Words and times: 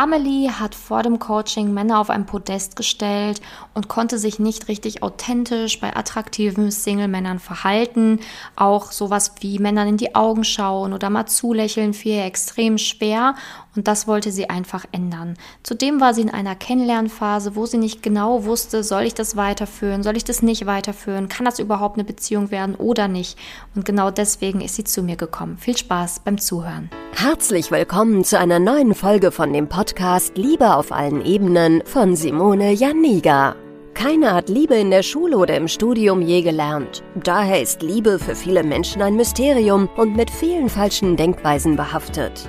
Amelie 0.00 0.50
hat 0.50 0.74
vor 0.74 1.02
dem 1.02 1.18
Coaching 1.18 1.74
Männer 1.74 2.00
auf 2.00 2.08
ein 2.08 2.24
Podest 2.24 2.74
gestellt 2.74 3.42
und 3.74 3.88
konnte 3.88 4.18
sich 4.18 4.38
nicht 4.38 4.66
richtig 4.68 5.02
authentisch 5.02 5.78
bei 5.78 5.94
attraktiven 5.94 6.70
Single-Männern 6.70 7.38
verhalten. 7.38 8.20
Auch 8.56 8.92
sowas 8.92 9.34
wie 9.40 9.58
Männern 9.58 9.88
in 9.88 9.96
die 9.98 10.14
Augen 10.14 10.42
schauen 10.42 10.94
oder 10.94 11.10
mal 11.10 11.26
zulächeln 11.26 11.92
fiel 11.92 12.14
ihr 12.14 12.24
extrem 12.24 12.78
schwer 12.78 13.34
und 13.76 13.88
das 13.88 14.08
wollte 14.08 14.32
sie 14.32 14.48
einfach 14.48 14.86
ändern. 14.90 15.34
Zudem 15.62 16.00
war 16.00 16.14
sie 16.14 16.22
in 16.22 16.30
einer 16.30 16.56
Kennenlernphase, 16.56 17.54
wo 17.54 17.66
sie 17.66 17.76
nicht 17.76 18.02
genau 18.02 18.44
wusste, 18.44 18.82
soll 18.82 19.02
ich 19.02 19.12
das 19.12 19.36
weiterführen, 19.36 20.02
soll 20.02 20.16
ich 20.16 20.24
das 20.24 20.40
nicht 20.40 20.64
weiterführen, 20.64 21.28
kann 21.28 21.44
das 21.44 21.58
überhaupt 21.58 21.96
eine 21.96 22.04
Beziehung 22.04 22.50
werden 22.50 22.74
oder 22.74 23.06
nicht. 23.06 23.38
Und 23.74 23.84
genau 23.84 24.10
deswegen 24.10 24.62
ist 24.62 24.76
sie 24.76 24.84
zu 24.84 25.02
mir 25.02 25.16
gekommen. 25.16 25.58
Viel 25.58 25.76
Spaß 25.76 26.20
beim 26.20 26.38
Zuhören. 26.38 26.88
Herzlich 27.12 27.70
willkommen 27.70 28.24
zu 28.24 28.38
einer 28.38 28.58
neuen 28.58 28.94
Folge 28.94 29.30
von 29.30 29.52
dem 29.52 29.68
Podcast 29.68 29.89
Liebe 30.36 30.74
auf 30.74 30.92
allen 30.92 31.24
Ebenen 31.24 31.82
von 31.84 32.16
Simone 32.16 32.72
Janiga. 32.72 33.56
Keiner 33.94 34.34
hat 34.34 34.48
Liebe 34.48 34.74
in 34.74 34.90
der 34.90 35.02
Schule 35.02 35.36
oder 35.36 35.56
im 35.56 35.68
Studium 35.68 36.22
je 36.22 36.42
gelernt. 36.42 37.02
Daher 37.22 37.60
ist 37.60 37.82
Liebe 37.82 38.18
für 38.18 38.34
viele 38.34 38.62
Menschen 38.62 39.02
ein 39.02 39.16
Mysterium 39.16 39.88
und 39.96 40.16
mit 40.16 40.30
vielen 40.30 40.68
falschen 40.68 41.16
Denkweisen 41.16 41.76
behaftet. 41.76 42.48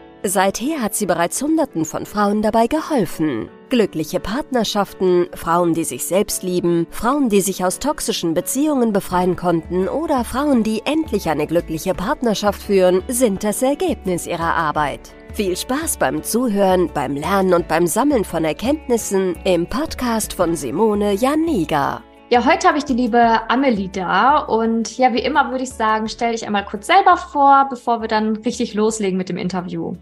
Seither 0.23 0.83
hat 0.83 0.93
sie 0.93 1.07
bereits 1.07 1.41
Hunderten 1.41 1.83
von 1.83 2.05
Frauen 2.05 2.43
dabei 2.43 2.67
geholfen. 2.67 3.49
Glückliche 3.69 4.19
Partnerschaften, 4.19 5.27
Frauen, 5.33 5.73
die 5.73 5.83
sich 5.83 6.05
selbst 6.05 6.43
lieben, 6.43 6.85
Frauen, 6.91 7.29
die 7.29 7.41
sich 7.41 7.65
aus 7.65 7.79
toxischen 7.79 8.35
Beziehungen 8.35 8.93
befreien 8.93 9.35
konnten 9.35 9.87
oder 9.87 10.23
Frauen, 10.23 10.61
die 10.61 10.83
endlich 10.85 11.27
eine 11.27 11.47
glückliche 11.47 11.95
Partnerschaft 11.95 12.61
führen, 12.61 13.01
sind 13.07 13.43
das 13.43 13.63
Ergebnis 13.63 14.27
ihrer 14.27 14.53
Arbeit. 14.53 15.11
Viel 15.33 15.57
Spaß 15.57 15.97
beim 15.97 16.21
Zuhören, 16.21 16.91
beim 16.93 17.15
Lernen 17.15 17.55
und 17.55 17.67
beim 17.67 17.87
Sammeln 17.87 18.23
von 18.23 18.45
Erkenntnissen 18.45 19.35
im 19.43 19.65
Podcast 19.65 20.33
von 20.33 20.55
Simone 20.55 21.13
Janiga. 21.13 22.03
Ja, 22.29 22.45
heute 22.45 22.67
habe 22.67 22.77
ich 22.77 22.85
die 22.85 22.93
liebe 22.93 23.49
Amelie 23.49 23.89
da 23.89 24.37
und 24.37 24.97
ja, 24.97 25.13
wie 25.13 25.23
immer 25.23 25.49
würde 25.49 25.63
ich 25.63 25.71
sagen, 25.71 26.07
stell 26.07 26.33
dich 26.33 26.45
einmal 26.45 26.65
kurz 26.65 26.87
selber 26.87 27.17
vor, 27.17 27.67
bevor 27.69 28.01
wir 28.01 28.07
dann 28.07 28.35
richtig 28.37 28.73
loslegen 28.75 29.17
mit 29.17 29.29
dem 29.29 29.37
Interview. 29.37 29.95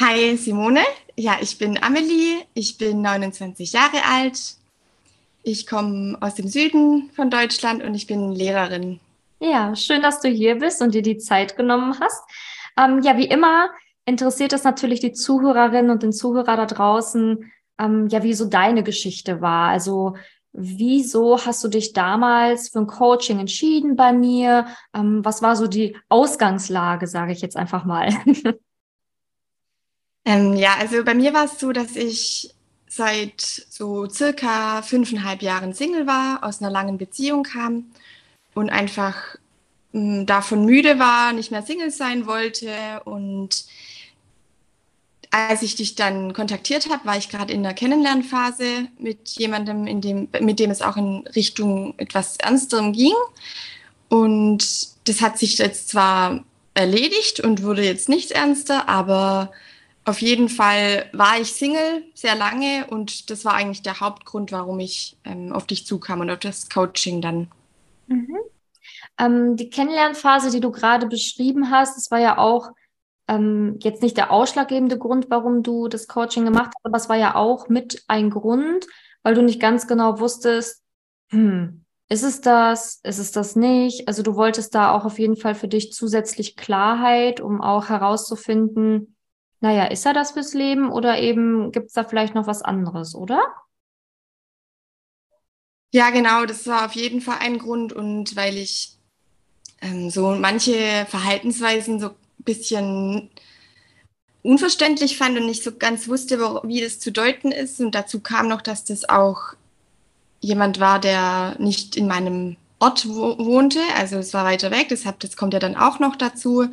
Hi 0.00 0.36
Simone, 0.36 0.80
ja, 1.16 1.36
ich 1.40 1.56
bin 1.56 1.80
Amelie, 1.80 2.42
ich 2.54 2.78
bin 2.78 3.00
29 3.00 3.72
Jahre 3.72 3.98
alt, 4.04 4.56
ich 5.44 5.68
komme 5.68 6.18
aus 6.20 6.34
dem 6.34 6.48
Süden 6.48 7.10
von 7.14 7.30
Deutschland 7.30 7.80
und 7.84 7.94
ich 7.94 8.08
bin 8.08 8.32
Lehrerin. 8.32 8.98
Ja, 9.38 9.76
schön, 9.76 10.02
dass 10.02 10.20
du 10.20 10.28
hier 10.28 10.56
bist 10.56 10.82
und 10.82 10.94
dir 10.94 11.02
die 11.02 11.18
Zeit 11.18 11.56
genommen 11.56 11.94
hast. 12.00 12.24
Ähm, 12.76 13.02
ja, 13.02 13.16
wie 13.16 13.26
immer 13.26 13.70
interessiert 14.04 14.52
es 14.52 14.64
natürlich 14.64 14.98
die 14.98 15.12
Zuhörerinnen 15.12 15.92
und 15.92 16.02
den 16.02 16.12
Zuhörer 16.12 16.56
da 16.56 16.66
draußen, 16.66 17.52
ähm, 17.78 18.08
ja, 18.08 18.24
wie 18.24 18.34
so 18.34 18.46
deine 18.46 18.82
Geschichte 18.82 19.40
war. 19.40 19.68
Also 19.68 20.16
Wieso 20.56 21.44
hast 21.44 21.64
du 21.64 21.68
dich 21.68 21.94
damals 21.94 22.68
für 22.68 22.78
ein 22.78 22.86
Coaching 22.86 23.40
entschieden 23.40 23.96
bei 23.96 24.12
mir? 24.12 24.68
Ähm, 24.94 25.24
was 25.24 25.42
war 25.42 25.56
so 25.56 25.66
die 25.66 25.96
Ausgangslage, 26.08 27.08
sage 27.08 27.32
ich 27.32 27.40
jetzt 27.40 27.56
einfach 27.56 27.84
mal? 27.84 28.08
Ähm, 30.24 30.54
ja, 30.54 30.76
also 30.78 31.04
bei 31.04 31.14
mir 31.14 31.34
war 31.34 31.44
es 31.44 31.58
so, 31.58 31.72
dass 31.72 31.96
ich 31.96 32.54
seit 32.88 33.40
so 33.40 34.08
circa 34.08 34.82
fünfeinhalb 34.82 35.42
Jahren 35.42 35.74
Single 35.74 36.06
war, 36.06 36.44
aus 36.44 36.60
einer 36.60 36.70
langen 36.70 36.96
Beziehung 36.96 37.42
kam 37.42 37.86
und 38.54 38.70
einfach 38.70 39.36
mh, 39.92 40.18
hm, 40.18 40.26
davon 40.26 40.64
müde 40.64 40.98
war, 40.98 41.32
nicht 41.32 41.50
mehr 41.50 41.62
Single 41.62 41.90
sein 41.90 42.26
wollte. 42.26 43.02
Und 43.04 43.66
als 45.30 45.62
ich 45.62 45.74
dich 45.74 45.96
dann 45.96 46.32
kontaktiert 46.32 46.88
habe, 46.88 47.04
war 47.04 47.16
ich 47.18 47.28
gerade 47.28 47.52
in 47.52 47.64
der 47.64 47.74
Kennenlernphase 47.74 48.86
mit 48.98 49.30
jemandem, 49.30 49.86
in 49.88 50.00
dem, 50.00 50.28
mit 50.40 50.60
dem 50.60 50.70
es 50.70 50.80
auch 50.80 50.96
in 50.96 51.26
Richtung 51.34 51.94
etwas 51.98 52.36
Ernsterem 52.36 52.92
ging. 52.92 53.14
Und 54.08 54.88
das 55.08 55.20
hat 55.20 55.38
sich 55.38 55.58
jetzt 55.58 55.88
zwar 55.88 56.44
erledigt 56.74 57.40
und 57.40 57.64
wurde 57.64 57.82
jetzt 57.82 58.08
nicht 58.08 58.30
ernster, 58.30 58.88
aber 58.88 59.50
auf 60.04 60.20
jeden 60.20 60.48
Fall 60.48 61.06
war 61.12 61.40
ich 61.40 61.52
Single 61.52 62.04
sehr 62.14 62.34
lange 62.34 62.86
und 62.88 63.30
das 63.30 63.44
war 63.44 63.54
eigentlich 63.54 63.82
der 63.82 64.00
Hauptgrund, 64.00 64.52
warum 64.52 64.78
ich 64.80 65.16
ähm, 65.24 65.52
auf 65.52 65.66
dich 65.66 65.86
zukam 65.86 66.20
und 66.20 66.30
auf 66.30 66.40
das 66.40 66.68
Coaching 66.68 67.22
dann. 67.22 67.50
Mhm. 68.06 68.36
Ähm, 69.18 69.56
die 69.56 69.70
Kennenlernphase, 69.70 70.50
die 70.50 70.60
du 70.60 70.70
gerade 70.70 71.06
beschrieben 71.06 71.70
hast, 71.70 71.96
das 71.96 72.10
war 72.10 72.18
ja 72.18 72.38
auch 72.38 72.70
ähm, 73.28 73.78
jetzt 73.82 74.02
nicht 74.02 74.16
der 74.16 74.30
ausschlaggebende 74.30 74.98
Grund, 74.98 75.30
warum 75.30 75.62
du 75.62 75.88
das 75.88 76.06
Coaching 76.08 76.44
gemacht 76.44 76.72
hast, 76.74 76.84
aber 76.84 76.96
es 76.96 77.08
war 77.08 77.16
ja 77.16 77.34
auch 77.34 77.68
mit 77.68 78.04
ein 78.08 78.28
Grund, 78.28 78.86
weil 79.22 79.34
du 79.34 79.42
nicht 79.42 79.60
ganz 79.60 79.86
genau 79.86 80.20
wusstest, 80.20 80.82
hm, 81.30 81.84
ist 82.10 82.22
es 82.22 82.42
das, 82.42 83.00
ist 83.02 83.18
es 83.18 83.32
das 83.32 83.56
nicht? 83.56 84.06
Also 84.06 84.22
du 84.22 84.36
wolltest 84.36 84.74
da 84.74 84.92
auch 84.92 85.06
auf 85.06 85.18
jeden 85.18 85.36
Fall 85.36 85.54
für 85.54 85.68
dich 85.68 85.92
zusätzlich 85.92 86.56
Klarheit, 86.56 87.40
um 87.40 87.62
auch 87.62 87.88
herauszufinden, 87.88 89.13
naja, 89.64 89.86
ist 89.86 90.04
er 90.04 90.12
das 90.12 90.32
fürs 90.32 90.52
Leben 90.52 90.92
oder 90.92 91.18
eben 91.18 91.72
gibt 91.72 91.86
es 91.86 91.94
da 91.94 92.04
vielleicht 92.04 92.34
noch 92.34 92.46
was 92.46 92.60
anderes, 92.60 93.14
oder? 93.14 93.40
Ja, 95.90 96.10
genau, 96.10 96.44
das 96.44 96.66
war 96.66 96.84
auf 96.84 96.92
jeden 96.92 97.22
Fall 97.22 97.38
ein 97.40 97.56
Grund 97.58 97.94
und 97.94 98.36
weil 98.36 98.58
ich 98.58 98.98
ähm, 99.80 100.10
so 100.10 100.32
manche 100.32 101.06
Verhaltensweisen 101.08 101.98
so 101.98 102.08
ein 102.10 102.14
bisschen 102.40 103.30
unverständlich 104.42 105.16
fand 105.16 105.38
und 105.38 105.46
nicht 105.46 105.62
so 105.62 105.72
ganz 105.74 106.08
wusste, 106.08 106.38
wie 106.64 106.82
das 106.82 107.00
zu 107.00 107.10
deuten 107.10 107.50
ist. 107.50 107.80
Und 107.80 107.94
dazu 107.94 108.20
kam 108.20 108.48
noch, 108.48 108.60
dass 108.60 108.84
das 108.84 109.08
auch 109.08 109.54
jemand 110.40 110.78
war, 110.78 111.00
der 111.00 111.56
nicht 111.58 111.96
in 111.96 112.06
meinem 112.06 112.56
Ort 112.80 113.08
wohnte, 113.08 113.80
also 113.96 114.16
es 114.16 114.34
war 114.34 114.44
weiter 114.44 114.70
weg, 114.70 114.88
deshalb 114.90 115.20
das 115.20 115.38
kommt 115.38 115.54
ja 115.54 115.58
dann 115.58 115.74
auch 115.74 116.00
noch 116.00 116.16
dazu. 116.16 116.68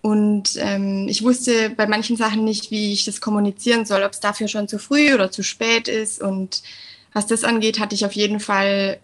Und 0.00 0.56
ähm, 0.58 1.06
ich 1.08 1.24
wusste 1.24 1.70
bei 1.70 1.86
manchen 1.86 2.16
Sachen 2.16 2.44
nicht, 2.44 2.70
wie 2.70 2.92
ich 2.92 3.04
das 3.04 3.20
kommunizieren 3.20 3.84
soll, 3.84 4.04
ob 4.04 4.12
es 4.12 4.20
dafür 4.20 4.48
schon 4.48 4.68
zu 4.68 4.78
früh 4.78 5.12
oder 5.12 5.30
zu 5.30 5.42
spät 5.42 5.88
ist. 5.88 6.20
Und 6.20 6.62
was 7.12 7.26
das 7.26 7.44
angeht, 7.44 7.80
hatte 7.80 7.94
ich 7.94 8.04
auf 8.06 8.12
jeden 8.12 8.40
Fall 8.40 9.00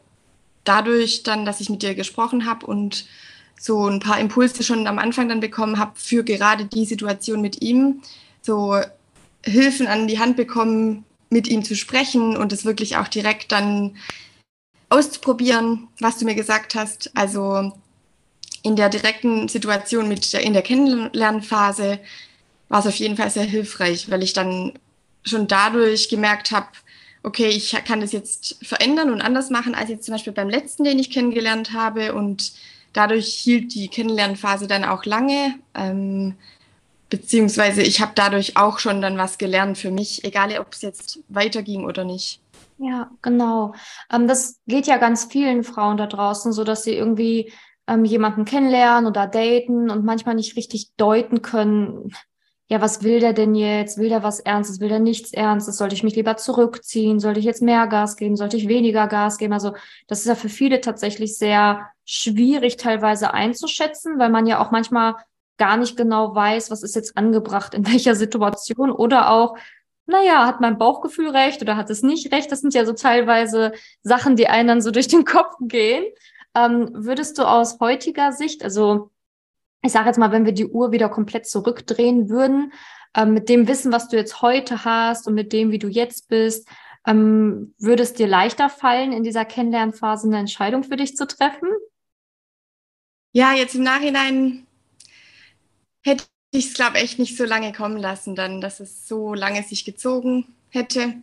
dadurch 0.63 1.23
dann, 1.25 1.45
dass 1.45 1.61
ich 1.61 1.69
mit 1.69 1.83
dir 1.83 1.95
gesprochen 1.95 2.47
habe 2.47 2.67
und 2.67 3.07
so 3.59 3.87
ein 3.87 4.01
paar 4.01 4.19
Impulse 4.19 4.63
schon 4.63 4.87
am 4.87 4.99
Anfang 4.99 5.29
dann 5.29 5.41
bekommen 5.41 5.79
habe 5.79 5.93
für 5.95 6.25
gerade 6.25 6.67
die 6.67 6.85
Situation 6.85 7.41
mit 7.41 7.63
ihm, 7.63 8.03
so 8.43 8.77
Hilfen 9.45 9.87
an 9.87 10.09
die 10.09 10.19
Hand 10.19 10.37
bekommen, 10.37 11.05
mit 11.31 11.49
ihm 11.49 11.65
zu 11.65 11.75
sprechen 11.75 12.37
und 12.37 12.53
es 12.53 12.65
wirklich 12.65 12.97
auch 12.97 13.09
direkt 13.09 13.53
dann 13.53 13.97
auszuprobieren, 14.89 15.89
was 16.01 16.19
du 16.19 16.25
mir 16.25 16.35
gesagt 16.35 16.75
hast. 16.75 17.11
Also 17.15 17.73
in 18.65 18.77
der 18.77 18.89
direkten 18.89 19.47
Situation 19.49 20.09
mit 20.09 20.33
der, 20.33 20.43
in 20.43 20.55
der 20.55 20.63
Kennenlernphase 20.63 22.01
war 22.69 22.81
es 22.81 22.87
auf 22.87 22.97
jeden 22.97 23.17
Fall 23.17 23.31
sehr 23.31 23.45
hilfreich, 23.45 24.11
weil 24.11 24.23
ich 24.23 24.33
dann 24.33 24.73
schon 25.23 25.47
dadurch 25.47 26.09
gemerkt 26.09 26.51
habe, 26.51 26.67
okay, 27.23 27.49
ich 27.49 27.73
kann 27.85 28.01
das 28.01 28.13
jetzt 28.13 28.65
verändern 28.65 29.11
und 29.11 29.21
anders 29.21 29.51
machen 29.51 29.75
als 29.75 29.91
jetzt 29.91 30.07
zum 30.07 30.15
Beispiel 30.15 30.33
beim 30.33 30.49
letzten, 30.49 30.85
den 30.85 30.99
ich 30.99 31.11
kennengelernt 31.11 31.73
habe. 31.73 32.15
Und 32.15 32.53
dadurch 32.95 33.35
hielt 33.35 33.75
die 33.75 33.89
Kennenlernphase 33.89 34.67
dann 34.67 34.85
auch 34.85 35.05
lange. 35.05 35.55
Ähm, 35.75 36.35
beziehungsweise 37.11 37.83
ich 37.83 38.01
habe 38.01 38.13
dadurch 38.15 38.57
auch 38.57 38.79
schon 38.79 39.03
dann 39.03 39.19
was 39.19 39.37
gelernt 39.37 39.77
für 39.77 39.91
mich, 39.91 40.25
egal 40.25 40.59
ob 40.59 40.73
es 40.73 40.81
jetzt 40.81 41.21
weiterging 41.29 41.85
oder 41.85 42.05
nicht. 42.05 42.41
Ja, 42.79 43.11
genau. 43.21 43.75
Ähm, 44.11 44.27
das 44.27 44.59
geht 44.67 44.87
ja 44.87 44.97
ganz 44.97 45.27
vielen 45.27 45.65
Frauen 45.65 45.99
da 45.99 46.07
draußen, 46.07 46.53
so 46.53 46.65
dass 46.65 46.85
sie 46.85 46.95
irgendwie 46.95 47.53
ähm, 47.87 48.05
jemanden 48.05 48.45
kennenlernen 48.45 49.07
oder 49.07 49.27
daten 49.27 49.91
und 49.91 50.05
manchmal 50.05 50.35
nicht 50.35 50.57
richtig 50.57 50.95
deuten 50.97 51.43
können, 51.43 52.13
ja, 52.69 52.81
was 52.81 53.03
will 53.03 53.21
der 53.21 53.35
denn 53.35 53.55
jetzt? 53.55 53.99
Will 53.99 54.09
der 54.09 54.23
was 54.23 54.41
Ernstes? 54.41 54.81
Will 54.81 54.89
der 54.89 54.99
nichts 54.99 55.35
Ernstes? 55.35 55.77
Sollte 55.77 55.95
ich 55.95 56.03
mich 56.03 56.17
lieber 56.17 56.39
zurückziehen? 56.39 57.21
Sollte 57.21 57.39
ich 57.39 57.45
jetzt 57.45 57.61
mehr 57.61 57.87
Gas 57.87 58.17
geben? 58.17 58.37
Sollte 58.37 58.57
ich 58.57 58.69
weniger 58.69 59.07
Gas 59.07 59.37
geben? 59.37 59.53
Also 59.53 59.75
das 60.07 60.21
ist 60.21 60.27
ja 60.27 60.35
für 60.35 60.49
viele 60.49 60.81
tatsächlich 60.81 61.37
sehr 61.37 61.91
schwierig 62.07 62.79
teilweise 62.79 63.35
einzuschätzen, 63.35 64.19
weil 64.19 64.31
man 64.31 64.47
ja 64.47 64.65
auch 64.65 64.71
manchmal 64.71 65.17
gar 65.59 65.77
nicht 65.77 65.97
genau 65.97 66.35
weiß, 66.35 66.71
was 66.71 66.83
ist 66.83 66.97
jetzt 66.97 67.17
angebracht 67.19 67.75
in 67.75 67.87
welcher 67.93 68.15
Situation 68.15 68.91
oder 68.91 69.31
auch, 69.31 69.57
naja, 70.07 70.47
hat 70.47 70.61
mein 70.61 70.79
Bauchgefühl 70.79 71.31
recht 71.31 71.61
oder 71.63 71.77
hat 71.77 71.91
es 71.91 72.03
nicht 72.03 72.33
recht? 72.33 72.51
Das 72.51 72.61
sind 72.61 72.75
ja 72.75 72.87
so 72.87 72.95
teilweise 72.95 73.73
Sachen, 74.03 74.37
die 74.37 74.49
einem 74.49 74.69
dann 74.69 74.83
so 74.83 74.91
durch 74.91 75.09
den 75.09 75.25
Kopf 75.25 75.55
gehen. 75.61 76.05
Ähm, 76.55 76.91
würdest 76.93 77.39
du 77.39 77.43
aus 77.43 77.81
heutiger 77.81 78.33
Sicht, 78.33 78.63
also 78.63 79.11
ich 79.83 79.93
sage 79.93 80.07
jetzt 80.07 80.19
mal, 80.19 80.33
wenn 80.33 80.47
wir 80.47 80.53
die 80.53 80.67
Uhr 80.67 80.93
wieder 80.93 81.09
komplett 81.09 81.47
zurückdrehen 81.47 82.29
würden, 82.29 82.73
ähm, 83.15 83.35
mit 83.35 83.49
dem 83.49 83.69
Wissen, 83.69 83.93
was 83.93 84.09
du 84.09 84.17
jetzt 84.17 84.41
heute 84.43 84.85
hast 84.85 85.27
und 85.27 85.35
mit 85.35 85.53
dem, 85.53 85.71
wie 85.71 85.79
du 85.79 85.89
jetzt 85.89 86.29
bist, 86.29 86.69
ähm, 87.07 87.75
würde 87.79 88.03
es 88.03 88.15
dir 88.15 88.27
leichter 88.27 88.71
fallen, 88.71 89.13
in 89.13 89.25
dieser 89.25 89.45
Kennenlernphase 89.45 90.27
eine 90.27 90.39
Entscheidung 90.39 90.85
für 90.85 90.97
dich 90.97 91.17
zu 91.17 91.27
treffen? 91.27 91.69
Ja, 93.33 93.53
jetzt 93.53 93.75
im 93.75 93.83
Nachhinein 93.83 94.67
hätte 96.03 96.25
ich 96.51 96.69
es, 96.69 96.75
glaube 96.75 96.97
ich, 96.97 97.03
echt 97.03 97.19
nicht 97.19 97.37
so 97.37 97.45
lange 97.45 97.73
kommen 97.73 97.97
lassen, 97.97 98.37
dann, 98.37 98.61
dass 98.61 98.81
es 98.81 99.07
so 99.09 99.35
lange 99.35 99.63
sich 99.63 99.85
gezogen 99.85 100.55
hätte. 100.71 101.15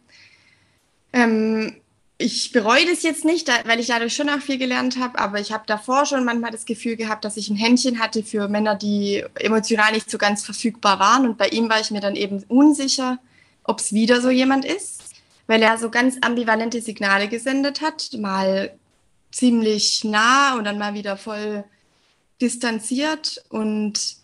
Ähm, 1.13 1.81
ich 2.22 2.52
bereue 2.52 2.86
das 2.86 3.04
jetzt 3.04 3.26
nicht, 3.26 3.50
weil 3.66 3.80
ich 3.80 3.88
dadurch 3.88 4.16
schon 4.16 4.30
auch 4.30 4.40
viel 4.40 4.58
gelernt 4.58 4.98
habe, 5.00 5.20
aber 5.20 5.40
ich 5.40 5.52
habe 5.52 5.64
davor 5.66 6.06
schon 6.06 6.24
manchmal 6.24 6.52
das 6.52 6.66
Gefühl 6.66 6.96
gehabt, 6.96 7.26
dass 7.26 7.38
ich 7.38 7.50
ein 7.50 7.56
Händchen 7.56 8.00
hatte 8.00 8.24
für 8.24 8.48
Männer, 8.48 8.76
die 8.76 9.24
emotional 9.36 9.92
nicht 9.92 10.10
so 10.10 10.18
ganz 10.18 10.46
verfügbar 10.46 11.00
waren. 11.00 11.26
Und 11.26 11.38
bei 11.38 11.48
ihm 11.50 11.70
war 11.70 11.80
ich 11.80 11.92
mir 11.92 12.00
dann 12.00 12.16
eben 12.16 12.44
unsicher, 12.48 13.20
ob 13.64 13.80
es 13.80 13.94
wieder 13.94 14.22
so 14.22 14.30
jemand 14.30 14.66
ist, 14.66 15.02
weil 15.48 15.62
er 15.62 15.78
so 15.78 15.90
ganz 15.90 16.18
ambivalente 16.22 16.82
Signale 16.82 17.28
gesendet 17.28 17.82
hat, 17.82 18.12
mal 18.18 18.74
ziemlich 19.32 20.04
nah 20.04 20.56
und 20.56 20.66
dann 20.66 20.78
mal 20.78 20.94
wieder 20.94 21.18
voll 21.18 21.64
distanziert. 22.42 23.44
Und 23.50 24.18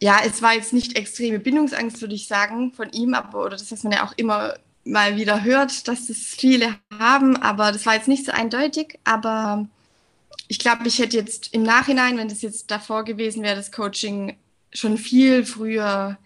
ja, 0.00 0.20
es 0.24 0.42
war 0.42 0.54
jetzt 0.54 0.72
nicht 0.72 0.96
extreme 0.96 1.38
Bindungsangst, 1.38 2.00
würde 2.00 2.14
ich 2.14 2.26
sagen, 2.26 2.72
von 2.72 2.90
ihm, 2.90 3.14
aber 3.14 3.44
oder 3.44 3.56
das, 3.56 3.70
was 3.70 3.82
man 3.82 3.92
ja 3.92 4.06
auch 4.06 4.12
immer 4.16 4.54
mal 4.88 5.16
wieder 5.16 5.44
hört, 5.44 5.86
dass 5.88 6.08
es 6.08 6.34
viele 6.34 6.76
haben, 6.98 7.36
aber 7.36 7.72
das 7.72 7.86
war 7.86 7.94
jetzt 7.94 8.08
nicht 8.08 8.24
so 8.24 8.32
eindeutig. 8.32 8.98
Aber 9.04 9.66
ich 10.48 10.58
glaube, 10.58 10.88
ich 10.88 10.98
hätte 10.98 11.16
jetzt 11.16 11.52
im 11.54 11.62
Nachhinein, 11.62 12.16
wenn 12.16 12.28
das 12.28 12.42
jetzt 12.42 12.70
davor 12.70 13.04
gewesen 13.04 13.42
wäre, 13.42 13.56
das 13.56 13.72
Coaching 13.72 14.36
schon 14.72 14.98
viel 14.98 15.44
früher 15.44 16.18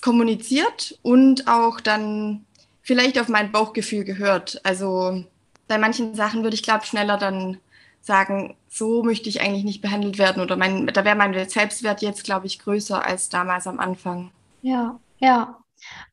kommuniziert 0.00 0.98
und 1.02 1.48
auch 1.48 1.80
dann 1.80 2.44
vielleicht 2.82 3.18
auf 3.18 3.28
mein 3.28 3.52
Bauchgefühl 3.52 4.04
gehört. 4.04 4.60
Also 4.62 5.24
bei 5.66 5.78
manchen 5.78 6.14
Sachen 6.14 6.42
würde 6.42 6.54
ich, 6.54 6.62
glaube 6.62 6.84
schneller 6.84 7.16
dann 7.16 7.58
sagen, 8.02 8.54
so 8.68 9.02
möchte 9.02 9.30
ich 9.30 9.40
eigentlich 9.40 9.64
nicht 9.64 9.80
behandelt 9.80 10.18
werden 10.18 10.42
oder 10.42 10.56
mein, 10.56 10.86
da 10.88 11.04
wäre 11.06 11.16
mein 11.16 11.48
Selbstwert 11.48 12.02
jetzt, 12.02 12.22
glaube 12.22 12.46
ich, 12.46 12.58
größer 12.58 13.02
als 13.02 13.30
damals 13.30 13.66
am 13.66 13.80
Anfang. 13.80 14.30
Ja, 14.60 15.00
ja. 15.20 15.63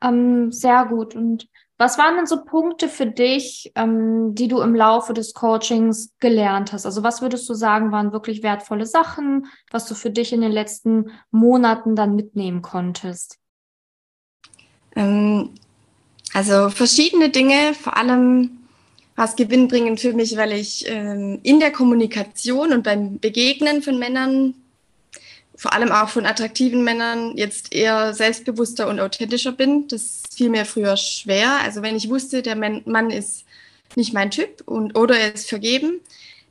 Ähm, 0.02 0.52
sehr 0.52 0.86
gut. 0.86 1.16
Und 1.16 1.48
was 1.78 1.98
waren 1.98 2.16
denn 2.16 2.28
so 2.28 2.46
Punkte 2.46 2.88
für 2.88 3.08
dich, 3.08 3.72
ähm, 3.76 4.36
die 4.36 4.48
du 4.48 4.62
im 4.62 4.76
Laufe 4.76 5.14
des 5.14 5.34
Coachings 5.34 6.14
gelernt 6.20 6.74
hast? 6.74 6.86
Also 6.86 7.02
was 7.02 7.24
würdest 7.24 7.50
du 7.50 7.56
sagen, 7.56 7.92
waren 7.92 8.14
wirklich 8.14 8.44
wertvolle 8.44 8.86
Sachen, 8.86 9.48
was 9.72 9.88
du 9.88 9.96
für 9.96 10.12
dich 10.12 10.32
in 10.32 10.42
den 10.42 10.52
letzten 10.52 11.12
Monaten 11.32 11.96
dann 11.96 12.16
mitnehmen 12.16 12.62
konntest? 12.62 13.40
Ähm, 14.96 15.56
also 16.34 16.70
verschiedene 16.70 17.30
Dinge, 17.30 17.74
vor 17.74 17.98
allem 17.98 18.60
was 19.16 19.36
gewinnbringend 19.36 20.00
für 20.00 20.14
mich, 20.14 20.38
weil 20.38 20.54
ich 20.54 20.86
ähm, 20.88 21.40
in 21.44 21.60
der 21.60 21.72
Kommunikation 21.72 22.74
und 22.74 22.84
beim 22.84 23.20
Begegnen 23.20 23.82
von 23.82 23.98
Männern 23.98 24.54
vor 25.62 25.74
allem 25.74 25.92
auch 25.92 26.10
von 26.10 26.26
attraktiven 26.26 26.84
Männern 26.84 27.38
jetzt 27.38 27.72
eher 27.72 28.16
selbstbewusster 28.16 28.88
und 28.88 29.00
authentischer 29.00 29.52
bin. 29.52 29.88
Das 29.90 30.24
fiel 30.36 30.50
mir 30.50 30.66
früher 30.66 30.98
schwer. 30.98 31.60
Also 31.62 31.84
wenn 31.84 31.96
ich 31.96 32.10
wusste, 32.10 32.42
der 32.42 32.56
Mann 32.56 33.12
ist 33.12 33.46
nicht 33.96 34.12
mein 34.12 34.32
Typ 34.32 34.64
und 34.66 34.98
oder 34.98 35.20
er 35.20 35.36
ist 35.36 35.48
vergeben, 35.48 36.00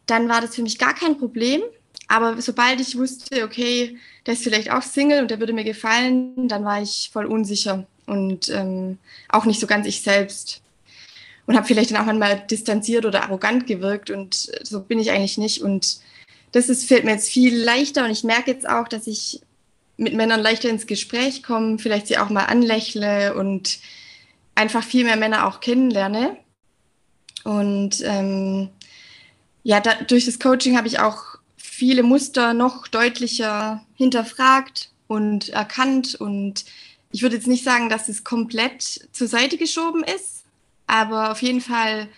dann 0.07 0.29
war 0.29 0.41
das 0.41 0.55
für 0.55 0.63
mich 0.63 0.79
gar 0.79 0.95
kein 0.95 1.19
Problem. 1.19 1.61
Aber 2.07 2.41
sobald 2.41 2.81
ich 2.81 2.97
wusste, 2.97 3.43
okay, 3.43 3.99
der 4.27 4.35
ist 4.35 4.45
vielleicht 4.45 4.71
auch 4.71 4.83
Single 4.83 5.23
und 5.23 5.33
der 5.33 5.41
würde 5.41 5.55
mir 5.55 5.65
gefallen, 5.65 6.47
dann 6.47 6.65
war 6.65 6.81
ich 6.81 7.11
voll 7.13 7.27
unsicher 7.27 7.89
und 8.07 8.49
ähm, 8.51 8.99
auch 9.29 9.45
nicht 9.45 9.59
so 9.59 9.67
ganz 9.67 9.89
ich 9.89 10.03
selbst. 10.03 10.63
Und 11.47 11.57
habe 11.57 11.67
vielleicht 11.67 11.91
dann 11.91 12.05
auch 12.05 12.07
einmal 12.07 12.45
distanziert 12.49 13.05
oder 13.05 13.25
arrogant 13.25 13.67
gewirkt 13.67 14.11
und 14.11 14.53
so 14.63 14.79
bin 14.79 15.01
ich 15.01 15.11
eigentlich 15.11 15.37
nicht. 15.37 15.63
Und 15.63 15.99
das 16.53 16.69
ist, 16.69 16.87
fällt 16.87 17.05
mir 17.05 17.13
jetzt 17.13 17.31
viel 17.31 17.57
leichter 17.57 18.05
und 18.05 18.11
ich 18.11 18.25
merke 18.25 18.51
jetzt 18.51 18.69
auch, 18.69 18.89
dass 18.89 19.07
ich 19.07 19.41
mit 19.97 20.15
Männern 20.15 20.41
leichter 20.41 20.69
ins 20.69 20.87
Gespräch 20.87 21.43
komme, 21.43 21.79
vielleicht 21.79 22.07
sie 22.07 22.19
auch 22.19 22.31
mal 22.31 22.47
anlächle 22.47 23.35
und 23.35 23.79
einfach 24.55 24.83
viel 24.83 25.05
mehr 25.05 25.17
Männer 25.17 25.47
auch 25.47 25.61
kennenlerne. 25.61 26.37
Und 27.45 28.03
ähm, 28.05 28.71
ja, 29.63 29.81
da, 29.81 29.95
durch 29.95 30.27
das 30.27 30.39
Coaching 30.39 30.77
habe 30.77 30.89
ich 30.89 31.01
auch 31.01 31.37
viele 31.57 32.03
Muster 32.03 32.55
noch 32.55 32.89
deutlicher 32.89 33.85
hinterfragt 33.95 34.91
und 35.07 35.51
erkannt. 35.51 36.15
Und 36.15 36.65
ich 37.13 37.23
würde 37.23 37.37
jetzt 37.37 37.47
nicht 37.47 37.65
sagen, 37.65 37.89
dass 37.89 38.09
es 38.09 38.25
komplett 38.25 39.09
zur 39.13 39.29
Seite 39.29 39.57
geschoben 39.57 40.03
ist, 40.03 40.45
aber 40.87 41.31
auf 41.31 41.43
jeden 41.43 41.61
Fall 41.61 42.09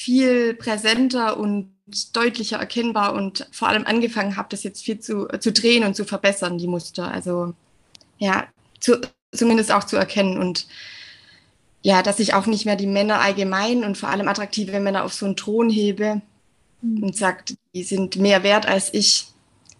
viel 0.00 0.54
präsenter 0.54 1.36
und 1.36 1.74
deutlicher 2.14 2.56
erkennbar 2.56 3.12
und 3.12 3.46
vor 3.52 3.68
allem 3.68 3.84
angefangen 3.84 4.38
habe, 4.38 4.48
das 4.48 4.62
jetzt 4.62 4.82
viel 4.82 4.98
zu, 4.98 5.26
zu 5.40 5.52
drehen 5.52 5.84
und 5.84 5.94
zu 5.94 6.06
verbessern, 6.06 6.56
die 6.56 6.68
Muster. 6.68 7.12
Also 7.12 7.52
ja, 8.16 8.46
zu, 8.80 8.98
zumindest 9.30 9.70
auch 9.70 9.84
zu 9.84 9.96
erkennen 9.98 10.38
und 10.38 10.66
ja, 11.82 12.02
dass 12.02 12.18
ich 12.18 12.32
auch 12.32 12.46
nicht 12.46 12.64
mehr 12.64 12.76
die 12.76 12.86
Männer 12.86 13.20
allgemein 13.20 13.84
und 13.84 13.98
vor 13.98 14.08
allem 14.08 14.26
attraktive 14.26 14.80
Männer 14.80 15.04
auf 15.04 15.12
so 15.12 15.26
einen 15.26 15.36
Thron 15.36 15.68
hebe 15.68 16.22
mhm. 16.80 17.02
und 17.02 17.16
sagt, 17.18 17.54
die 17.74 17.82
sind 17.82 18.16
mehr 18.16 18.42
wert 18.42 18.64
als 18.66 18.94
ich. 18.94 19.26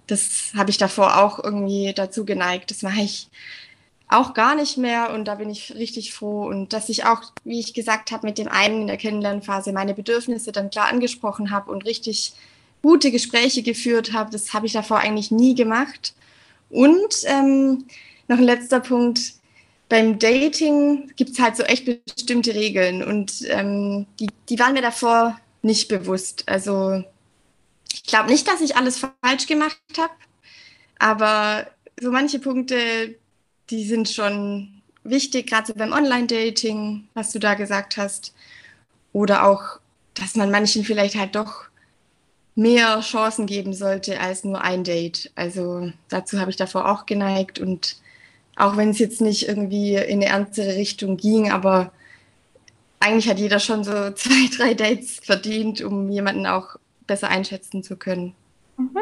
Das 0.07 0.53
habe 0.55 0.69
ich 0.69 0.77
davor 0.77 1.19
auch 1.19 1.43
irgendwie 1.43 1.95
dazu 1.95 2.27
geneigt. 2.27 2.71
Das 2.71 2.83
mache 2.83 3.01
ich 3.01 3.31
auch 4.11 4.35
gar 4.35 4.55
nicht 4.55 4.77
mehr 4.77 5.13
und 5.15 5.27
da 5.27 5.37
bin 5.37 5.51
ich 5.51 5.75
richtig 5.75 6.13
froh 6.13 6.47
und 6.47 6.73
dass 6.73 6.89
ich 6.89 7.05
auch, 7.05 7.23
wie 7.45 7.61
ich 7.61 7.75
gesagt 7.75 8.11
habe, 8.11 8.27
mit 8.27 8.39
dem 8.39 8.49
einen 8.49 8.83
in 8.83 8.87
der 8.89 8.97
Kennenlernphase 8.97 9.73
meine 9.73 9.95
Bedürfnisse 9.95 10.51
dann 10.51 10.71
klar 10.71 10.89
angesprochen 10.89 11.51
habe 11.51 11.71
und 11.71 11.85
richtig 11.85 12.33
gute 12.83 13.13
Gespräche 13.13 13.63
geführt 13.63 14.13
habe. 14.13 14.31
Das 14.31 14.53
habe 14.53 14.67
ich 14.67 14.73
davor 14.73 14.99
eigentlich 14.99 15.31
nie 15.31 15.55
gemacht. 15.55 16.15
Und 16.71 17.25
ähm, 17.25 17.85
noch 18.27 18.39
ein 18.39 18.45
letzter 18.45 18.81
Punkt. 18.81 19.35
Beim 19.89 20.19
Dating 20.19 21.13
gibt 21.17 21.31
es 21.31 21.41
halt 21.41 21.57
so 21.57 21.63
echt 21.65 21.85
bestimmte 21.85 22.55
Regeln 22.55 23.03
und 23.03 23.43
ähm, 23.49 24.07
die, 24.21 24.29
die 24.49 24.59
waren 24.59 24.73
mir 24.73 24.83
davor 24.83 25.39
nicht 25.63 25.89
bewusst. 25.89 26.45
Also 26.47 27.05
ich 27.93 28.05
glaube 28.05 28.31
nicht, 28.31 28.47
dass 28.47 28.61
ich 28.61 28.77
alles 28.77 28.99
falsch 28.99 29.47
gemacht 29.47 29.79
habe, 29.99 30.13
aber 30.99 31.67
so 32.01 32.11
manche 32.13 32.39
Punkte, 32.39 33.17
die 33.71 33.85
sind 33.85 34.09
schon 34.09 34.83
wichtig, 35.05 35.49
gerade 35.49 35.69
so 35.69 35.75
beim 35.75 35.93
Online-Dating, 35.93 37.09
was 37.15 37.33
du 37.33 37.39
da 37.39 37.55
gesagt 37.55 37.97
hast. 37.97 38.35
Oder 39.13 39.47
auch, 39.47 39.81
dass 40.15 40.37
man 40.37 40.51
manchen 40.51 40.85
vielleicht 40.85 41.17
halt 41.17 41.35
doch 41.35 41.65
mehr 42.55 43.01
Chancen 43.01 43.47
geben 43.47 43.73
sollte 43.73 44.21
als 44.21 44.45
nur 44.45 44.61
ein 44.63 44.85
Date. 44.85 45.31
Also 45.35 45.93
dazu 46.09 46.39
habe 46.39 46.51
ich 46.51 46.57
davor 46.57 46.91
auch 46.91 47.07
geneigt 47.07 47.59
und 47.59 47.97
auch 48.57 48.77
wenn 48.77 48.91
es 48.91 48.99
jetzt 48.99 49.21
nicht 49.21 49.49
irgendwie 49.49 49.95
in 49.95 50.21
eine 50.21 50.27
ernstere 50.27 50.77
Richtung 50.77 51.17
ging, 51.17 51.51
aber 51.51 51.93
eigentlich 52.99 53.29
hat 53.29 53.39
jeder 53.39 53.59
schon 53.59 53.85
so 53.85 54.11
zwei, 54.15 54.49
drei 54.55 54.75
Dates 54.75 55.21
verdient, 55.23 55.81
um 55.81 56.11
jemanden 56.11 56.47
auch 56.47 56.77
besser 57.07 57.29
einschätzen 57.29 57.83
zu 57.83 57.97
können. 57.97 58.35
Mhm. 58.77 58.99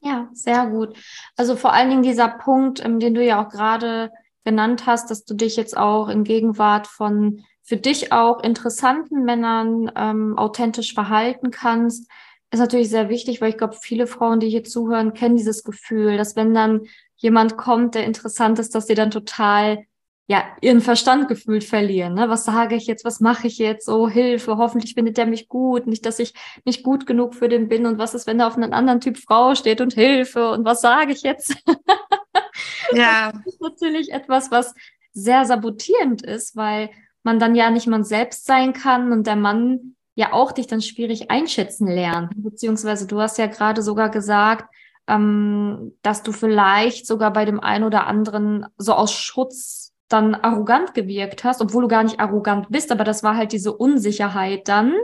Ja, 0.00 0.28
sehr 0.32 0.66
gut. 0.66 0.96
Also 1.36 1.56
vor 1.56 1.72
allen 1.72 1.90
Dingen 1.90 2.02
dieser 2.02 2.28
Punkt, 2.28 2.84
ähm, 2.84 3.00
den 3.00 3.14
du 3.14 3.22
ja 3.24 3.44
auch 3.44 3.50
gerade 3.50 4.10
genannt 4.44 4.86
hast, 4.86 5.10
dass 5.10 5.24
du 5.24 5.34
dich 5.34 5.56
jetzt 5.56 5.76
auch 5.76 6.08
in 6.08 6.24
Gegenwart 6.24 6.86
von 6.86 7.44
für 7.62 7.76
dich 7.76 8.12
auch 8.12 8.42
interessanten 8.42 9.24
Männern 9.24 9.92
ähm, 9.94 10.36
authentisch 10.38 10.94
verhalten 10.94 11.50
kannst, 11.50 12.10
ist 12.50 12.58
natürlich 12.58 12.88
sehr 12.88 13.08
wichtig, 13.08 13.40
weil 13.40 13.50
ich 13.50 13.58
glaube, 13.58 13.76
viele 13.80 14.06
Frauen, 14.06 14.40
die 14.40 14.48
hier 14.48 14.64
zuhören, 14.64 15.12
kennen 15.14 15.36
dieses 15.36 15.62
Gefühl, 15.62 16.16
dass 16.16 16.34
wenn 16.34 16.52
dann 16.54 16.80
jemand 17.16 17.56
kommt, 17.56 17.94
der 17.94 18.06
interessant 18.06 18.58
ist, 18.58 18.74
dass 18.74 18.86
sie 18.86 18.94
dann 18.94 19.10
total 19.12 19.84
ja, 20.30 20.44
ihren 20.60 20.80
Verstand 20.80 21.26
gefühlt 21.26 21.64
verlieren. 21.64 22.14
Ne? 22.14 22.28
Was 22.28 22.44
sage 22.44 22.76
ich 22.76 22.86
jetzt? 22.86 23.04
Was 23.04 23.18
mache 23.18 23.48
ich 23.48 23.58
jetzt? 23.58 23.88
Oh, 23.88 24.08
Hilfe, 24.08 24.58
hoffentlich 24.58 24.94
findet 24.94 25.16
der 25.16 25.26
mich 25.26 25.48
gut. 25.48 25.88
Nicht, 25.88 26.06
dass 26.06 26.20
ich 26.20 26.34
nicht 26.64 26.84
gut 26.84 27.04
genug 27.04 27.34
für 27.34 27.48
den 27.48 27.68
bin. 27.68 27.84
Und 27.84 27.98
was 27.98 28.14
ist, 28.14 28.28
wenn 28.28 28.38
da 28.38 28.46
auf 28.46 28.54
einen 28.56 28.72
anderen 28.72 29.00
Typ 29.00 29.18
Frau 29.18 29.56
steht 29.56 29.80
und 29.80 29.92
Hilfe? 29.92 30.52
Und 30.52 30.64
was 30.64 30.82
sage 30.82 31.10
ich 31.10 31.22
jetzt? 31.22 31.56
ja. 32.92 33.32
Das 33.32 33.54
ist 33.54 33.60
natürlich 33.60 34.12
etwas, 34.12 34.52
was 34.52 34.72
sehr 35.12 35.46
sabotierend 35.46 36.22
ist, 36.22 36.54
weil 36.54 36.90
man 37.24 37.40
dann 37.40 37.56
ja 37.56 37.68
nicht 37.70 37.88
man 37.88 38.04
selbst 38.04 38.46
sein 38.46 38.72
kann 38.72 39.10
und 39.10 39.26
der 39.26 39.34
Mann 39.34 39.96
ja 40.14 40.32
auch 40.32 40.52
dich 40.52 40.68
dann 40.68 40.80
schwierig 40.80 41.32
einschätzen 41.32 41.88
lernt. 41.88 42.34
Beziehungsweise 42.36 43.08
du 43.08 43.20
hast 43.20 43.36
ja 43.38 43.48
gerade 43.48 43.82
sogar 43.82 44.10
gesagt, 44.10 44.72
ähm, 45.08 45.96
dass 46.02 46.22
du 46.22 46.30
vielleicht 46.30 47.08
sogar 47.08 47.32
bei 47.32 47.44
dem 47.44 47.58
einen 47.58 47.82
oder 47.82 48.06
anderen 48.06 48.66
so 48.78 48.92
aus 48.92 49.12
Schutz 49.12 49.89
dann 50.10 50.34
arrogant 50.34 50.92
gewirkt 50.92 51.44
hast, 51.44 51.60
obwohl 51.62 51.82
du 51.82 51.88
gar 51.88 52.02
nicht 52.02 52.20
arrogant 52.20 52.68
bist, 52.68 52.92
aber 52.92 53.04
das 53.04 53.22
war 53.22 53.36
halt 53.36 53.52
diese 53.52 53.72
Unsicherheit 53.72 54.68
dann, 54.68 54.94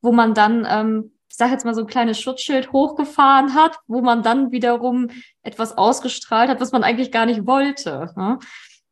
wo 0.00 0.12
man 0.12 0.34
dann 0.34 0.66
ähm, 0.68 1.10
ich 1.34 1.38
sage 1.38 1.50
jetzt 1.50 1.64
mal, 1.64 1.74
so 1.74 1.80
ein 1.80 1.88
kleines 1.88 2.20
Schutzschild 2.20 2.70
hochgefahren 2.70 3.54
hat, 3.54 3.80
wo 3.88 4.00
man 4.00 4.22
dann 4.22 4.52
wiederum 4.52 5.10
etwas 5.42 5.76
ausgestrahlt 5.76 6.48
hat, 6.48 6.60
was 6.60 6.70
man 6.70 6.84
eigentlich 6.84 7.10
gar 7.10 7.26
nicht 7.26 7.44
wollte. 7.44 8.12
Ne? 8.14 8.38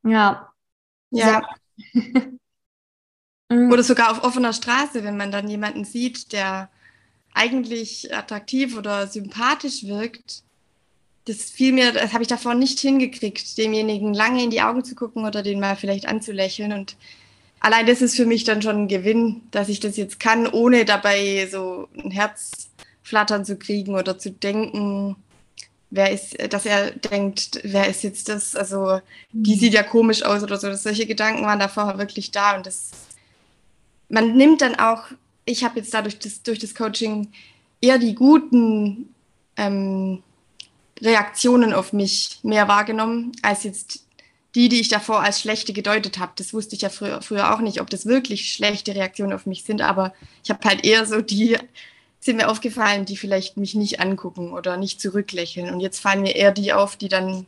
Ja. 0.03 0.53
Ja. 1.11 1.43
oder 3.49 3.85
sogar 3.85 4.11
auf 4.11 4.25
offener 4.25 4.53
Straße, 4.53 5.05
wenn 5.05 5.17
man 5.17 5.31
dann 5.31 5.47
jemanden 5.47 5.85
sieht, 5.85 6.33
der 6.33 6.69
eigentlich 7.33 8.13
attraktiv 8.13 8.77
oder 8.77 9.07
sympathisch 9.07 9.85
wirkt. 9.85 10.43
Das 11.25 11.51
fiel 11.51 11.73
mir, 11.73 11.93
das 11.93 12.13
habe 12.13 12.23
ich 12.23 12.29
davor 12.29 12.55
nicht 12.55 12.81
hingekriegt, 12.81 13.57
demjenigen 13.57 14.13
lange 14.13 14.43
in 14.43 14.51
die 14.51 14.63
Augen 14.63 14.85
zu 14.85 14.95
gucken 14.95 15.25
oder 15.25 15.43
den 15.43 15.61
mal 15.61 15.77
vielleicht 15.77 16.07
anzulächeln. 16.07 16.73
Und 16.73 16.97
allein 17.61 17.87
das 17.87 18.03
ist 18.03 18.17
für 18.17 18.27
mich 18.27 18.45
dann 18.45 18.61
schon 18.63 18.85
ein 18.85 18.89
Gewinn, 18.89 19.43
dass 19.53 19.69
ich 19.69 19.79
das 19.79 19.97
jetzt 19.97 20.19
kann, 20.19 20.49
ohne 20.49 20.85
dabei 20.85 21.49
so 21.51 21.89
ein 21.97 22.11
Herzflattern 22.11 23.45
zu 23.45 23.57
kriegen 23.57 23.95
oder 23.95 24.19
zu 24.19 24.33
denken, 24.33 25.17
wer 25.93 26.11
ist, 26.11 26.37
dass 26.53 26.67
er 26.67 26.91
denkt, 26.91 27.61
wer 27.63 27.87
ist 27.87 28.03
jetzt 28.03 28.29
das? 28.29 28.57
Also, 28.57 29.01
die 29.31 29.55
mhm. 29.55 29.59
sieht 29.61 29.75
ja 29.75 29.83
komisch 29.85 30.25
aus 30.25 30.43
oder 30.43 30.57
so. 30.57 30.73
Solche 30.75 31.07
Gedanken 31.07 31.45
waren 31.45 31.61
da 31.61 31.69
vorher 31.69 31.99
wirklich 31.99 32.33
da 32.33 32.57
und 32.57 32.67
das, 32.67 32.91
man 34.09 34.37
nimmt 34.37 34.63
dann 34.63 34.75
auch, 34.75 35.05
ich 35.45 35.63
habe 35.63 35.79
jetzt 35.79 35.95
dadurch 35.95 36.19
das, 36.19 36.43
durch 36.43 36.59
das 36.59 36.75
Coaching 36.75 37.29
eher 37.81 37.99
die 37.99 38.15
guten 38.15 39.15
ähm, 39.57 40.23
Reaktionen 41.03 41.73
auf 41.73 41.93
mich 41.93 42.39
mehr 42.43 42.69
wahrgenommen, 42.69 43.33
als 43.43 43.65
jetzt 43.65 44.07
die, 44.55 44.69
die 44.69 44.81
ich 44.81 44.89
davor 44.89 45.23
als 45.23 45.41
schlechte 45.41 45.73
gedeutet 45.73 46.19
habe. 46.19 46.33
Das 46.37 46.53
wusste 46.53 46.77
ich 46.77 46.83
ja 46.83 46.91
früher, 46.91 47.23
früher 47.23 47.55
auch 47.55 47.61
nicht, 47.61 47.81
ob 47.81 47.91
das 47.91 48.07
wirklich 48.07 48.53
schlechte 48.53 48.95
Reaktionen 48.95 49.33
auf 49.33 49.47
mich 49.47 49.65
sind, 49.65 49.81
aber 49.81 50.13
ich 50.45 50.51
habe 50.51 50.61
halt 50.69 50.85
eher 50.85 51.07
so 51.07 51.21
die, 51.23 51.59
sind 52.21 52.37
mir 52.37 52.49
aufgefallen, 52.49 53.05
die 53.05 53.17
vielleicht 53.17 53.57
mich 53.57 53.75
nicht 53.75 54.01
angucken 54.01 54.53
oder 54.53 54.77
nicht 54.77 55.01
zurücklächeln. 55.01 55.73
Und 55.73 55.81
jetzt 55.81 55.99
fallen 55.99 56.23
mir 56.23 56.37
eher 56.37 56.53
die 56.53 56.73
auf, 56.73 56.97
die 56.97 57.09
dann 57.09 57.47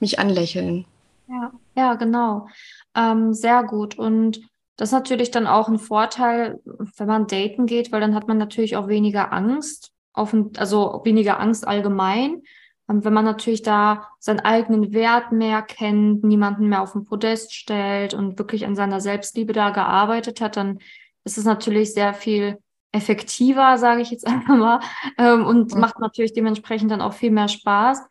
mich 0.00 0.18
anlächeln. 0.18 0.84
Ja, 1.28 1.52
ja, 1.76 1.94
genau. 1.94 2.48
Ähm, 2.96 3.34
sehr 3.34 3.62
gut. 3.62 3.96
Und 3.96 4.40
das 4.76 4.88
ist 4.88 4.94
natürlich 4.94 5.30
dann 5.30 5.46
auch 5.46 5.68
ein 5.68 5.78
Vorteil, 5.78 6.60
wenn 6.64 7.06
man 7.06 7.28
daten 7.28 7.66
geht, 7.66 7.92
weil 7.92 8.00
dann 8.00 8.14
hat 8.14 8.26
man 8.26 8.38
natürlich 8.38 8.76
auch 8.76 8.88
weniger 8.88 9.32
Angst, 9.32 9.92
auf, 10.12 10.34
also 10.56 11.02
weniger 11.04 11.38
Angst 11.38 11.66
allgemein. 11.66 12.42
Und 12.88 13.04
wenn 13.04 13.12
man 13.12 13.24
natürlich 13.24 13.62
da 13.62 14.08
seinen 14.20 14.40
eigenen 14.40 14.92
Wert 14.92 15.32
mehr 15.32 15.62
kennt, 15.62 16.22
niemanden 16.22 16.68
mehr 16.68 16.82
auf 16.82 16.92
den 16.92 17.04
Podest 17.04 17.52
stellt 17.52 18.14
und 18.14 18.38
wirklich 18.38 18.64
an 18.64 18.76
seiner 18.76 19.00
Selbstliebe 19.00 19.52
da 19.52 19.70
gearbeitet 19.70 20.40
hat, 20.40 20.56
dann 20.56 20.78
ist 21.24 21.36
es 21.36 21.44
natürlich 21.44 21.92
sehr 21.92 22.14
viel 22.14 22.58
effektiver, 22.92 23.76
sage 23.78 24.02
ich 24.02 24.10
jetzt 24.10 24.26
einfach 24.26 24.56
mal, 24.56 24.80
ähm, 25.18 25.44
und 25.44 25.72
ja. 25.72 25.78
macht 25.78 25.98
natürlich 25.98 26.32
dementsprechend 26.32 26.90
dann 26.90 27.02
auch 27.02 27.12
viel 27.12 27.32
mehr 27.32 27.48
Spaß. 27.48 28.02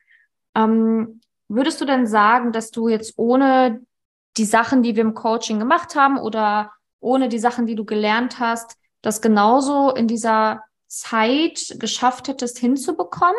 Ähm, 0.56 1.22
würdest 1.48 1.80
du 1.80 1.86
denn 1.86 2.06
sagen, 2.06 2.52
dass 2.52 2.72
du 2.72 2.90
jetzt 2.90 3.14
ohne 3.18 3.82
die 4.38 4.46
Sachen, 4.46 4.84
die 4.84 4.96
wir 4.96 5.04
im 5.04 5.14
Coaching 5.14 5.60
gemacht 5.60 5.96
haben 5.96 6.18
oder 6.18 6.72
ohne 7.00 7.30
die 7.30 7.40
Sachen, 7.40 7.66
die 7.66 7.76
du 7.76 7.86
gelernt 7.86 8.40
hast, 8.40 8.78
das 9.02 9.22
genauso 9.22 9.92
in 9.92 10.08
dieser 10.08 10.64
Zeit 10.88 11.76
geschafft 11.80 12.28
hättest 12.28 12.58
hinzubekommen? 12.58 13.36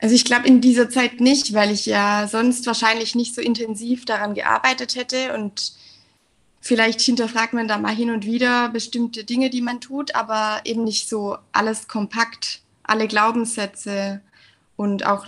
Also 0.00 0.14
ich 0.14 0.24
glaube 0.24 0.46
in 0.46 0.60
dieser 0.60 0.88
Zeit 0.90 1.20
nicht, 1.20 1.54
weil 1.54 1.72
ich 1.72 1.86
ja 1.86 2.28
sonst 2.28 2.66
wahrscheinlich 2.66 3.14
nicht 3.14 3.34
so 3.34 3.40
intensiv 3.40 4.04
daran 4.04 4.34
gearbeitet 4.34 4.94
hätte 4.94 5.34
und 5.34 5.72
vielleicht 6.60 7.00
hinterfragt 7.00 7.52
man 7.52 7.66
da 7.66 7.78
mal 7.78 7.94
hin 7.94 8.10
und 8.10 8.24
wieder 8.24 8.68
bestimmte 8.68 9.24
Dinge, 9.24 9.50
die 9.50 9.62
man 9.62 9.80
tut, 9.80 10.14
aber 10.14 10.60
eben 10.64 10.84
nicht 10.84 11.08
so 11.08 11.36
alles 11.52 11.88
kompakt, 11.88 12.60
alle 12.84 13.08
Glaubenssätze 13.08 14.20
und 14.76 15.04
auch 15.04 15.26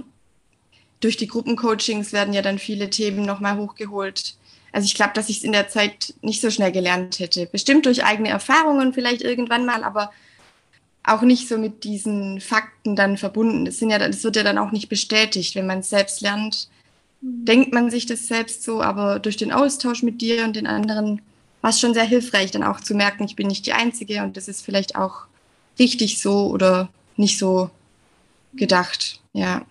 durch 1.00 1.16
die 1.16 1.26
Gruppencoachings 1.26 2.12
werden 2.12 2.34
ja 2.34 2.42
dann 2.42 2.58
viele 2.58 2.90
Themen 2.90 3.24
nochmal 3.24 3.56
hochgeholt. 3.56 4.36
Also 4.72 4.84
ich 4.84 4.94
glaube, 4.94 5.12
dass 5.14 5.28
ich 5.28 5.38
es 5.38 5.44
in 5.44 5.52
der 5.52 5.68
Zeit 5.68 6.14
nicht 6.22 6.40
so 6.40 6.50
schnell 6.50 6.70
gelernt 6.70 7.18
hätte. 7.18 7.46
Bestimmt 7.46 7.86
durch 7.86 8.04
eigene 8.04 8.28
Erfahrungen 8.28 8.92
vielleicht 8.92 9.22
irgendwann 9.22 9.66
mal, 9.66 9.82
aber 9.82 10.12
auch 11.02 11.22
nicht 11.22 11.48
so 11.48 11.58
mit 11.58 11.84
diesen 11.84 12.40
Fakten 12.40 12.96
dann 12.96 13.16
verbunden. 13.16 13.64
Das, 13.64 13.78
sind 13.78 13.90
ja, 13.90 13.98
das 13.98 14.22
wird 14.24 14.36
ja 14.36 14.42
dann 14.42 14.58
auch 14.58 14.72
nicht 14.72 14.88
bestätigt, 14.88 15.54
wenn 15.54 15.66
man 15.66 15.80
es 15.80 15.90
selbst 15.90 16.20
lernt. 16.20 16.68
Mhm. 17.20 17.44
Denkt 17.44 17.72
man 17.72 17.90
sich 17.90 18.06
das 18.06 18.28
selbst 18.28 18.62
so, 18.62 18.82
aber 18.82 19.18
durch 19.18 19.36
den 19.36 19.52
Austausch 19.52 20.02
mit 20.02 20.20
dir 20.20 20.44
und 20.44 20.56
den 20.56 20.66
anderen 20.66 21.22
war 21.62 21.70
es 21.70 21.80
schon 21.80 21.94
sehr 21.94 22.04
hilfreich, 22.04 22.50
dann 22.50 22.62
auch 22.62 22.80
zu 22.80 22.94
merken, 22.94 23.24
ich 23.24 23.36
bin 23.36 23.46
nicht 23.46 23.66
die 23.66 23.74
Einzige 23.74 24.22
und 24.22 24.36
das 24.36 24.48
ist 24.48 24.64
vielleicht 24.64 24.96
auch 24.96 25.26
richtig 25.78 26.20
so 26.20 26.46
oder 26.46 26.88
nicht 27.16 27.38
so 27.38 27.70
gedacht. 28.54 29.20
Ja 29.32 29.66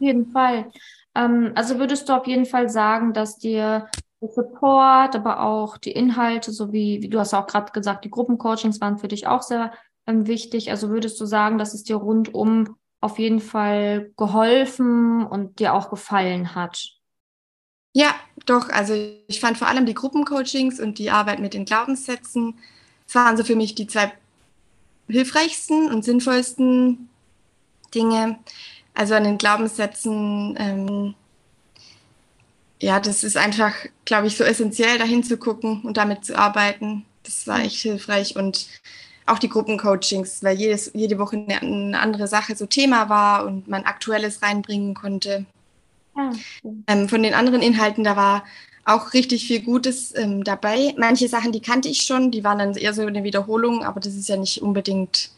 jeden 0.00 0.32
Fall. 0.32 0.70
Ähm, 1.14 1.52
also 1.54 1.78
würdest 1.78 2.08
du 2.08 2.14
auf 2.14 2.26
jeden 2.26 2.46
Fall 2.46 2.68
sagen, 2.68 3.12
dass 3.12 3.38
dir 3.38 3.88
der 4.20 4.28
Support, 4.28 5.14
aber 5.14 5.42
auch 5.42 5.78
die 5.78 5.92
Inhalte, 5.92 6.52
so 6.52 6.72
wie, 6.72 7.08
du 7.08 7.18
hast 7.18 7.34
auch 7.34 7.46
gerade 7.46 7.72
gesagt, 7.72 8.04
die 8.04 8.10
Gruppencoachings 8.10 8.80
waren 8.80 8.98
für 8.98 9.08
dich 9.08 9.26
auch 9.26 9.42
sehr 9.42 9.72
wichtig. 10.06 10.70
Also 10.70 10.90
würdest 10.90 11.20
du 11.20 11.26
sagen, 11.26 11.58
dass 11.58 11.74
es 11.74 11.84
dir 11.84 11.96
rundum 11.96 12.76
auf 13.00 13.18
jeden 13.18 13.40
Fall 13.40 14.12
geholfen 14.16 15.26
und 15.26 15.58
dir 15.58 15.74
auch 15.74 15.90
gefallen 15.90 16.54
hat? 16.54 17.00
Ja, 17.92 18.14
doch. 18.46 18.68
Also 18.68 18.94
ich 19.26 19.40
fand 19.40 19.58
vor 19.58 19.68
allem 19.68 19.86
die 19.86 19.94
Gruppencoachings 19.94 20.80
und 20.80 20.98
die 20.98 21.10
Arbeit 21.10 21.40
mit 21.40 21.54
den 21.54 21.64
Glaubenssätzen, 21.64 22.54
das 23.06 23.14
waren 23.14 23.36
so 23.36 23.44
für 23.44 23.56
mich 23.56 23.74
die 23.74 23.86
zwei 23.86 24.12
hilfreichsten 25.08 25.90
und 25.90 26.04
sinnvollsten 26.04 27.08
Dinge. 27.94 28.38
Also 28.94 29.14
an 29.14 29.24
den 29.24 29.38
Glaubenssätzen, 29.38 30.56
ähm, 30.58 31.14
ja, 32.80 33.00
das 33.00 33.24
ist 33.24 33.36
einfach, 33.36 33.74
glaube 34.04 34.26
ich, 34.28 34.36
so 34.36 34.44
essentiell, 34.44 34.98
dahin 34.98 35.22
zu 35.22 35.36
gucken 35.36 35.82
und 35.82 35.96
damit 35.96 36.24
zu 36.24 36.36
arbeiten. 36.36 37.04
Das 37.24 37.46
war 37.46 37.60
echt 37.60 37.80
hilfreich 37.80 38.36
und 38.36 38.66
auch 39.30 39.38
die 39.38 39.48
Gruppencoachings, 39.48 40.42
weil 40.42 40.56
jedes, 40.56 40.90
jede 40.94 41.18
Woche 41.18 41.36
eine, 41.36 41.60
eine 41.60 42.00
andere 42.00 42.26
Sache 42.26 42.56
so 42.56 42.66
Thema 42.66 43.08
war 43.08 43.46
und 43.46 43.68
man 43.68 43.84
Aktuelles 43.84 44.42
reinbringen 44.42 44.94
konnte. 44.94 45.46
Ja. 46.16 46.30
Ähm, 46.86 47.08
von 47.08 47.22
den 47.22 47.34
anderen 47.34 47.62
Inhalten, 47.62 48.04
da 48.04 48.16
war 48.16 48.44
auch 48.84 49.12
richtig 49.12 49.46
viel 49.46 49.60
Gutes 49.60 50.14
ähm, 50.16 50.42
dabei. 50.44 50.94
Manche 50.98 51.28
Sachen, 51.28 51.52
die 51.52 51.60
kannte 51.60 51.88
ich 51.88 52.02
schon, 52.02 52.30
die 52.30 52.44
waren 52.44 52.58
dann 52.58 52.74
eher 52.74 52.94
so 52.94 53.02
eine 53.02 53.24
Wiederholung, 53.24 53.84
aber 53.84 54.00
das 54.00 54.14
ist 54.14 54.28
ja 54.28 54.36
nicht 54.36 54.62
unbedingt 54.62 55.30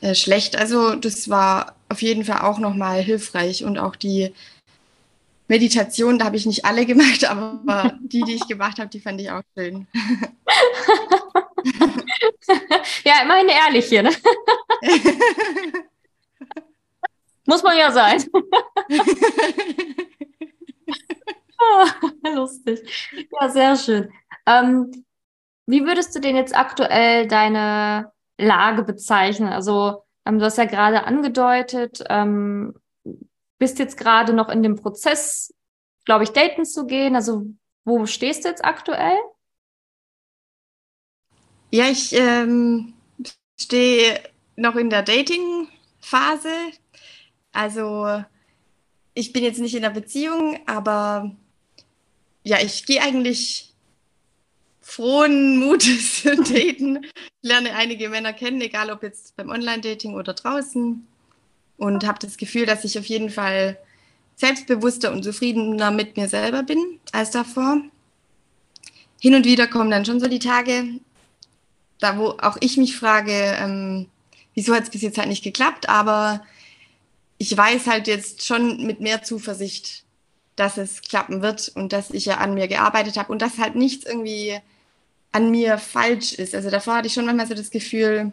äh, 0.00 0.14
schlecht. 0.14 0.56
Also 0.56 0.94
das 0.94 1.28
war 1.28 1.74
auf 1.88 2.00
jeden 2.02 2.24
Fall 2.24 2.40
auch 2.40 2.58
nochmal 2.58 3.02
hilfreich 3.02 3.64
und 3.64 3.78
auch 3.78 3.96
die 3.96 4.32
Meditation, 5.48 6.18
da 6.18 6.26
habe 6.26 6.36
ich 6.36 6.46
nicht 6.46 6.64
alle 6.64 6.86
gemacht, 6.92 7.28
aber 7.28 7.92
die, 8.00 8.22
die 8.22 8.34
ich 8.34 8.46
gemacht 8.48 8.78
habe, 8.78 8.88
die 8.88 9.00
fand 9.00 9.20
ich 9.20 9.30
auch 9.30 9.42
schön. 9.56 9.86
ja, 13.04 13.22
immerhin 13.22 13.48
ehrlich 13.48 13.86
hier, 13.86 14.02
ne? 14.02 14.10
Muss 17.46 17.62
man 17.62 17.76
ja 17.76 17.90
sein. 17.90 18.24
oh, 21.58 21.86
lustig. 22.34 22.80
Ja, 23.40 23.48
sehr 23.48 23.76
schön. 23.76 24.12
Ähm, 24.46 25.04
wie 25.66 25.84
würdest 25.84 26.14
du 26.14 26.20
denn 26.20 26.36
jetzt 26.36 26.56
aktuell 26.56 27.26
deine 27.26 28.12
Lage 28.38 28.82
bezeichnen? 28.82 29.48
Also 29.48 30.04
ähm, 30.26 30.38
du 30.38 30.44
hast 30.44 30.58
ja 30.58 30.64
gerade 30.64 31.04
angedeutet, 31.04 32.04
ähm, 32.08 32.74
bist 33.58 33.78
jetzt 33.78 33.96
gerade 33.96 34.32
noch 34.32 34.48
in 34.48 34.62
dem 34.62 34.76
Prozess, 34.76 35.54
glaube 36.04 36.24
ich, 36.24 36.30
daten 36.30 36.64
zu 36.64 36.86
gehen. 36.86 37.14
Also 37.14 37.46
wo 37.84 38.06
stehst 38.06 38.44
du 38.44 38.48
jetzt 38.48 38.64
aktuell? 38.64 39.18
Ja, 41.70 41.88
ich 41.88 42.12
ähm, 42.12 42.94
stehe 43.58 44.20
noch 44.56 44.74
in 44.74 44.90
der 44.90 45.02
Dating-Phase. 45.02 46.52
Also 47.52 48.24
ich 49.14 49.32
bin 49.32 49.44
jetzt 49.44 49.60
nicht 49.60 49.74
in 49.74 49.82
der 49.82 49.90
Beziehung, 49.90 50.58
aber 50.66 51.34
ja, 52.42 52.58
ich 52.60 52.86
gehe 52.86 53.00
eigentlich 53.00 53.72
frohen 54.80 55.58
Mutes 55.58 56.22
daten. 56.24 57.04
Ich 57.04 57.48
lerne 57.48 57.74
einige 57.76 58.08
Männer 58.08 58.32
kennen, 58.32 58.60
egal 58.60 58.90
ob 58.90 59.02
jetzt 59.04 59.36
beim 59.36 59.50
Online-Dating 59.50 60.14
oder 60.14 60.34
draußen. 60.34 61.06
Und 61.76 62.06
habe 62.06 62.18
das 62.18 62.36
Gefühl, 62.36 62.66
dass 62.66 62.84
ich 62.84 62.98
auf 62.98 63.06
jeden 63.06 63.30
Fall 63.30 63.78
selbstbewusster 64.36 65.12
und 65.12 65.22
zufriedener 65.22 65.90
mit 65.90 66.16
mir 66.16 66.28
selber 66.28 66.62
bin 66.62 66.98
als 67.12 67.30
davor. 67.30 67.80
Hin 69.20 69.34
und 69.34 69.44
wieder 69.44 69.66
kommen 69.66 69.90
dann 69.90 70.04
schon 70.04 70.18
so 70.18 70.26
die 70.26 70.38
Tage, 70.38 71.00
da 72.00 72.18
wo 72.18 72.30
auch 72.40 72.56
ich 72.60 72.76
mich 72.76 72.96
frage, 72.96 73.32
ähm, 73.32 74.06
wieso 74.54 74.74
hat 74.74 74.84
es 74.84 74.90
bis 74.90 75.02
jetzt 75.02 75.18
halt 75.18 75.28
nicht 75.28 75.44
geklappt, 75.44 75.88
aber 75.88 76.42
ich 77.38 77.56
weiß 77.56 77.86
halt 77.86 78.06
jetzt 78.06 78.44
schon 78.44 78.86
mit 78.86 79.00
mehr 79.00 79.22
Zuversicht, 79.22 80.04
dass 80.56 80.76
es 80.76 81.00
klappen 81.02 81.40
wird 81.40 81.72
und 81.74 81.92
dass 81.92 82.10
ich 82.10 82.26
ja 82.26 82.38
an 82.38 82.54
mir 82.54 82.68
gearbeitet 82.68 83.16
habe 83.16 83.32
und 83.32 83.40
dass 83.40 83.58
halt 83.58 83.76
nichts 83.76 84.04
irgendwie 84.04 84.58
an 85.32 85.50
mir 85.50 85.78
falsch 85.78 86.32
ist. 86.32 86.54
Also 86.54 86.70
davor 86.70 86.96
hatte 86.96 87.06
ich 87.06 87.14
schon 87.14 87.24
manchmal 87.24 87.46
so 87.46 87.54
das 87.54 87.70
Gefühl, 87.70 88.32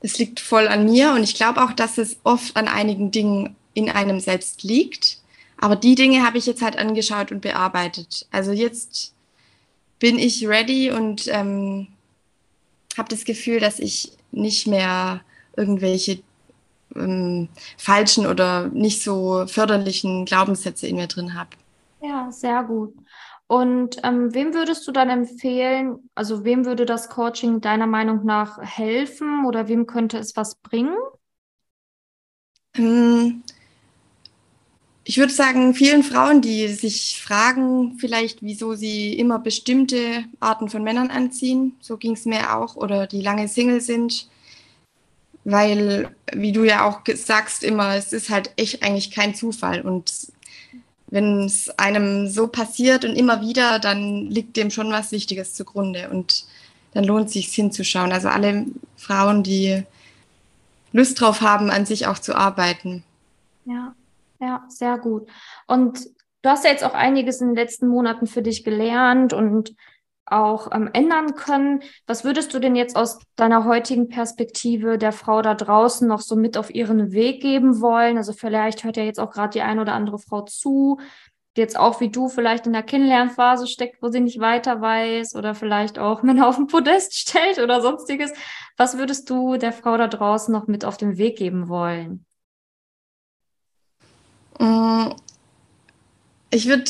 es 0.00 0.18
liegt 0.18 0.40
voll 0.40 0.66
an 0.66 0.84
mir 0.84 1.12
und 1.12 1.22
ich 1.22 1.34
glaube 1.34 1.62
auch, 1.62 1.72
dass 1.72 1.98
es 1.98 2.16
oft 2.24 2.56
an 2.56 2.66
einigen 2.66 3.10
Dingen 3.10 3.54
in 3.74 3.88
einem 3.88 4.18
selbst 4.18 4.62
liegt. 4.62 5.18
Aber 5.58 5.76
die 5.76 5.94
Dinge 5.94 6.26
habe 6.26 6.38
ich 6.38 6.46
jetzt 6.46 6.62
halt 6.62 6.76
angeschaut 6.76 7.30
und 7.30 7.40
bearbeitet. 7.40 8.26
Also 8.32 8.50
jetzt 8.50 9.14
bin 10.00 10.18
ich 10.18 10.48
ready 10.48 10.90
und 10.90 11.28
ähm, 11.28 11.86
habe 12.98 13.08
das 13.08 13.24
Gefühl, 13.24 13.60
dass 13.60 13.78
ich 13.78 14.16
nicht 14.30 14.66
mehr 14.66 15.22
irgendwelche 15.56 16.22
ähm, 16.94 17.48
falschen 17.78 18.26
oder 18.26 18.68
nicht 18.68 19.02
so 19.02 19.46
förderlichen 19.46 20.24
Glaubenssätze 20.24 20.86
in 20.86 20.96
mir 20.96 21.06
drin 21.06 21.34
habe. 21.34 21.50
Ja, 22.00 22.30
sehr 22.30 22.64
gut. 22.64 22.94
Und 23.46 23.98
ähm, 24.02 24.34
wem 24.34 24.54
würdest 24.54 24.86
du 24.88 24.92
dann 24.92 25.10
empfehlen, 25.10 26.08
also 26.14 26.44
wem 26.44 26.64
würde 26.64 26.86
das 26.86 27.10
Coaching 27.10 27.60
deiner 27.60 27.86
Meinung 27.86 28.24
nach 28.24 28.58
helfen 28.62 29.44
oder 29.44 29.68
wem 29.68 29.86
könnte 29.86 30.18
es 30.18 30.36
was 30.36 30.54
bringen? 30.54 30.96
Ähm, 32.74 33.42
ich 35.04 35.18
würde 35.18 35.32
sagen, 35.32 35.74
vielen 35.74 36.02
Frauen, 36.02 36.42
die 36.42 36.68
sich 36.68 37.20
fragen, 37.20 37.96
vielleicht, 37.98 38.42
wieso 38.42 38.74
sie 38.74 39.14
immer 39.14 39.38
bestimmte 39.38 40.24
Arten 40.38 40.68
von 40.68 40.84
Männern 40.84 41.10
anziehen, 41.10 41.74
so 41.80 41.96
ging 41.96 42.12
es 42.12 42.24
mir 42.24 42.56
auch, 42.56 42.76
oder 42.76 43.06
die 43.06 43.20
lange 43.20 43.48
Single 43.48 43.80
sind, 43.80 44.28
weil, 45.44 46.14
wie 46.32 46.52
du 46.52 46.64
ja 46.64 46.86
auch 46.86 47.00
sagst, 47.14 47.64
immer, 47.64 47.96
es 47.96 48.12
ist 48.12 48.30
halt 48.30 48.52
echt 48.56 48.82
eigentlich 48.82 49.10
kein 49.10 49.34
Zufall 49.34 49.80
und 49.80 50.12
wenn 51.08 51.44
es 51.44 51.68
einem 51.78 52.28
so 52.28 52.46
passiert 52.46 53.04
und 53.04 53.16
immer 53.16 53.42
wieder, 53.42 53.78
dann 53.78 54.30
liegt 54.30 54.56
dem 54.56 54.70
schon 54.70 54.90
was 54.90 55.12
Wichtiges 55.12 55.52
zugrunde 55.52 56.08
und 56.08 56.46
dann 56.94 57.04
lohnt 57.04 57.26
es 57.26 57.34
sich 57.34 57.48
hinzuschauen. 57.48 58.12
Also 58.12 58.28
alle 58.28 58.64
Frauen, 58.96 59.42
die 59.42 59.82
Lust 60.92 61.20
drauf 61.20 61.42
haben, 61.42 61.70
an 61.70 61.84
sich 61.84 62.06
auch 62.06 62.18
zu 62.18 62.34
arbeiten. 62.34 63.04
Ja, 63.66 63.94
ja, 64.42 64.64
sehr 64.68 64.98
gut. 64.98 65.30
Und 65.68 66.04
du 66.42 66.50
hast 66.50 66.64
ja 66.64 66.70
jetzt 66.70 66.84
auch 66.84 66.94
einiges 66.94 67.40
in 67.40 67.48
den 67.48 67.56
letzten 67.56 67.86
Monaten 67.86 68.26
für 68.26 68.42
dich 68.42 68.64
gelernt 68.64 69.32
und 69.32 69.74
auch 70.26 70.70
ähm, 70.72 70.90
ändern 70.92 71.34
können. 71.34 71.82
Was 72.06 72.24
würdest 72.24 72.52
du 72.54 72.58
denn 72.58 72.74
jetzt 72.74 72.96
aus 72.96 73.18
deiner 73.36 73.64
heutigen 73.64 74.08
Perspektive 74.08 74.98
der 74.98 75.12
Frau 75.12 75.42
da 75.42 75.54
draußen 75.54 76.08
noch 76.08 76.20
so 76.20 76.36
mit 76.36 76.56
auf 76.56 76.74
ihren 76.74 77.12
Weg 77.12 77.40
geben 77.40 77.80
wollen? 77.80 78.16
Also 78.16 78.32
vielleicht 78.32 78.82
hört 78.84 78.96
ja 78.96 79.04
jetzt 79.04 79.20
auch 79.20 79.30
gerade 79.30 79.50
die 79.50 79.62
eine 79.62 79.82
oder 79.82 79.94
andere 79.94 80.18
Frau 80.18 80.42
zu, 80.42 80.98
die 81.56 81.60
jetzt 81.60 81.78
auch 81.78 82.00
wie 82.00 82.08
du 82.08 82.28
vielleicht 82.28 82.66
in 82.66 82.72
der 82.72 82.82
Kennenlernphase 82.82 83.66
steckt, 83.66 84.02
wo 84.02 84.08
sie 84.08 84.20
nicht 84.20 84.40
weiter 84.40 84.80
weiß 84.80 85.36
oder 85.36 85.54
vielleicht 85.54 85.98
auch 85.98 86.22
Männer 86.24 86.48
auf 86.48 86.56
den 86.56 86.66
Podest 86.66 87.14
stellt 87.16 87.58
oder 87.58 87.80
sonstiges. 87.80 88.32
Was 88.76 88.98
würdest 88.98 89.30
du 89.30 89.56
der 89.56 89.72
Frau 89.72 89.96
da 89.96 90.08
draußen 90.08 90.52
noch 90.52 90.66
mit 90.66 90.84
auf 90.84 90.96
den 90.96 91.18
Weg 91.18 91.36
geben 91.36 91.68
wollen? 91.68 92.26
Mm, 94.58 95.14
ich 96.50 96.66
würde 96.66 96.84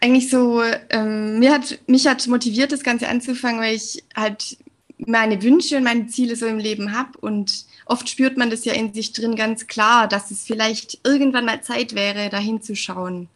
eigentlich 0.00 0.30
so, 0.30 0.62
ähm, 0.90 1.38
mir 1.38 1.52
hat, 1.52 1.78
mich 1.86 2.06
hat 2.06 2.26
motiviert, 2.26 2.72
das 2.72 2.82
Ganze 2.82 3.08
anzufangen, 3.08 3.60
weil 3.60 3.76
ich 3.76 4.02
halt 4.16 4.56
meine 4.98 5.42
Wünsche 5.42 5.76
und 5.76 5.84
meine 5.84 6.06
Ziele 6.08 6.36
so 6.36 6.46
im 6.46 6.58
Leben 6.58 6.96
habe. 6.96 7.18
Und 7.18 7.66
oft 7.86 8.08
spürt 8.08 8.36
man 8.36 8.50
das 8.50 8.64
ja 8.64 8.72
in 8.72 8.92
sich 8.92 9.12
drin 9.12 9.36
ganz 9.36 9.66
klar, 9.66 10.08
dass 10.08 10.30
es 10.30 10.44
vielleicht 10.44 10.98
irgendwann 11.04 11.44
mal 11.44 11.62
Zeit 11.62 11.94
wäre, 11.94 12.28
da 12.30 12.38
hinzuschauen. 12.38 13.28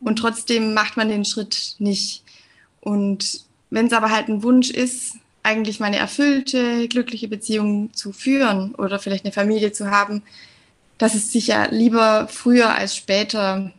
Und 0.00 0.16
trotzdem 0.16 0.74
macht 0.74 0.96
man 0.96 1.08
den 1.08 1.24
Schritt 1.24 1.76
nicht. 1.78 2.22
Und 2.80 3.42
wenn 3.70 3.86
es 3.86 3.92
aber 3.92 4.10
halt 4.10 4.28
ein 4.28 4.42
Wunsch 4.42 4.70
ist, 4.70 5.16
eigentlich 5.42 5.80
meine 5.80 5.96
erfüllte, 5.96 6.88
glückliche 6.88 7.28
Beziehung 7.28 7.92
zu 7.94 8.12
führen 8.12 8.74
oder 8.76 8.98
vielleicht 8.98 9.24
eine 9.24 9.32
Familie 9.32 9.72
zu 9.72 9.90
haben, 9.90 10.22
dass 11.02 11.16
es 11.16 11.32
sich 11.32 11.48
ja 11.48 11.64
lieber 11.64 12.28
früher 12.28 12.76
als 12.76 12.94
später 12.94 13.72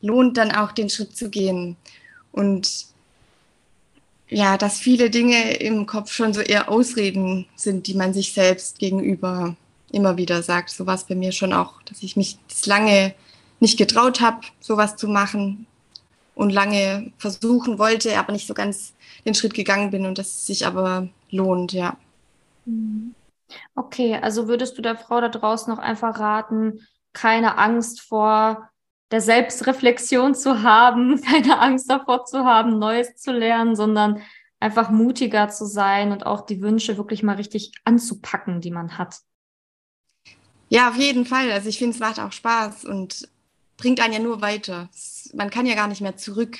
lohnt 0.00 0.36
dann 0.36 0.52
auch 0.52 0.70
den 0.70 0.90
Schritt 0.90 1.16
zu 1.16 1.28
gehen. 1.28 1.76
Und 2.30 2.86
ja, 4.28 4.56
dass 4.56 4.78
viele 4.78 5.10
Dinge 5.10 5.54
im 5.54 5.86
Kopf 5.86 6.12
schon 6.12 6.32
so 6.32 6.40
eher 6.40 6.70
Ausreden 6.70 7.46
sind, 7.56 7.88
die 7.88 7.94
man 7.94 8.14
sich 8.14 8.32
selbst 8.32 8.78
gegenüber 8.78 9.56
immer 9.90 10.16
wieder 10.16 10.44
sagt. 10.44 10.70
So 10.70 10.86
war 10.86 10.94
es 10.94 11.02
bei 11.02 11.16
mir 11.16 11.32
schon 11.32 11.52
auch, 11.52 11.82
dass 11.82 12.04
ich 12.04 12.14
mich 12.14 12.38
das 12.48 12.64
lange 12.66 13.12
nicht 13.58 13.76
getraut 13.76 14.20
habe, 14.20 14.42
sowas 14.60 14.94
zu 14.94 15.08
machen 15.08 15.66
und 16.36 16.50
lange 16.50 17.10
versuchen 17.18 17.80
wollte, 17.80 18.16
aber 18.16 18.32
nicht 18.32 18.46
so 18.46 18.54
ganz 18.54 18.92
den 19.24 19.34
Schritt 19.34 19.54
gegangen 19.54 19.90
bin 19.90 20.06
und 20.06 20.16
das 20.16 20.46
sich 20.46 20.64
aber 20.64 21.08
lohnt, 21.28 21.72
ja. 21.72 21.96
Mhm. 22.66 23.16
Okay, 23.74 24.16
also 24.16 24.48
würdest 24.48 24.76
du 24.78 24.82
der 24.82 24.96
Frau 24.96 25.20
da 25.20 25.28
draußen 25.28 25.72
noch 25.72 25.80
einfach 25.80 26.18
raten, 26.18 26.80
keine 27.12 27.58
Angst 27.58 28.00
vor 28.00 28.70
der 29.10 29.20
Selbstreflexion 29.20 30.34
zu 30.34 30.62
haben, 30.62 31.20
keine 31.22 31.58
Angst 31.58 31.90
davor 31.90 32.24
zu 32.24 32.44
haben, 32.44 32.78
Neues 32.78 33.16
zu 33.16 33.32
lernen, 33.32 33.76
sondern 33.76 34.22
einfach 34.58 34.90
mutiger 34.90 35.48
zu 35.48 35.66
sein 35.66 36.12
und 36.12 36.24
auch 36.24 36.46
die 36.46 36.62
Wünsche 36.62 36.96
wirklich 36.96 37.22
mal 37.22 37.36
richtig 37.36 37.72
anzupacken, 37.84 38.60
die 38.60 38.70
man 38.70 38.96
hat. 38.96 39.16
Ja, 40.68 40.88
auf 40.88 40.96
jeden 40.96 41.26
Fall. 41.26 41.50
Also 41.52 41.68
ich 41.68 41.78
finde, 41.78 41.94
es 41.94 42.00
macht 42.00 42.18
auch 42.18 42.32
Spaß 42.32 42.84
und 42.86 43.28
bringt 43.76 44.00
einen 44.00 44.14
ja 44.14 44.20
nur 44.20 44.40
weiter. 44.40 44.88
Man 45.34 45.50
kann 45.50 45.66
ja 45.66 45.74
gar 45.74 45.88
nicht 45.88 46.00
mehr 46.00 46.16
zurück 46.16 46.58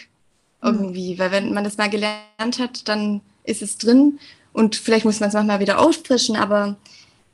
irgendwie, 0.61 1.15
mhm. 1.15 1.19
weil 1.19 1.31
wenn 1.31 1.55
man 1.55 1.65
das 1.65 1.79
mal 1.79 1.89
gelernt 1.89 2.59
hat, 2.59 2.89
dann 2.89 3.23
ist 3.45 3.63
es 3.63 3.79
drin 3.79 4.19
und 4.53 4.77
vielleicht 4.77 5.05
muss 5.05 5.21
man 5.21 5.29
es 5.29 5.35
manchmal 5.35 5.61
wieder 5.61 5.81
auffrischen, 5.81 6.37
aber 6.37 6.77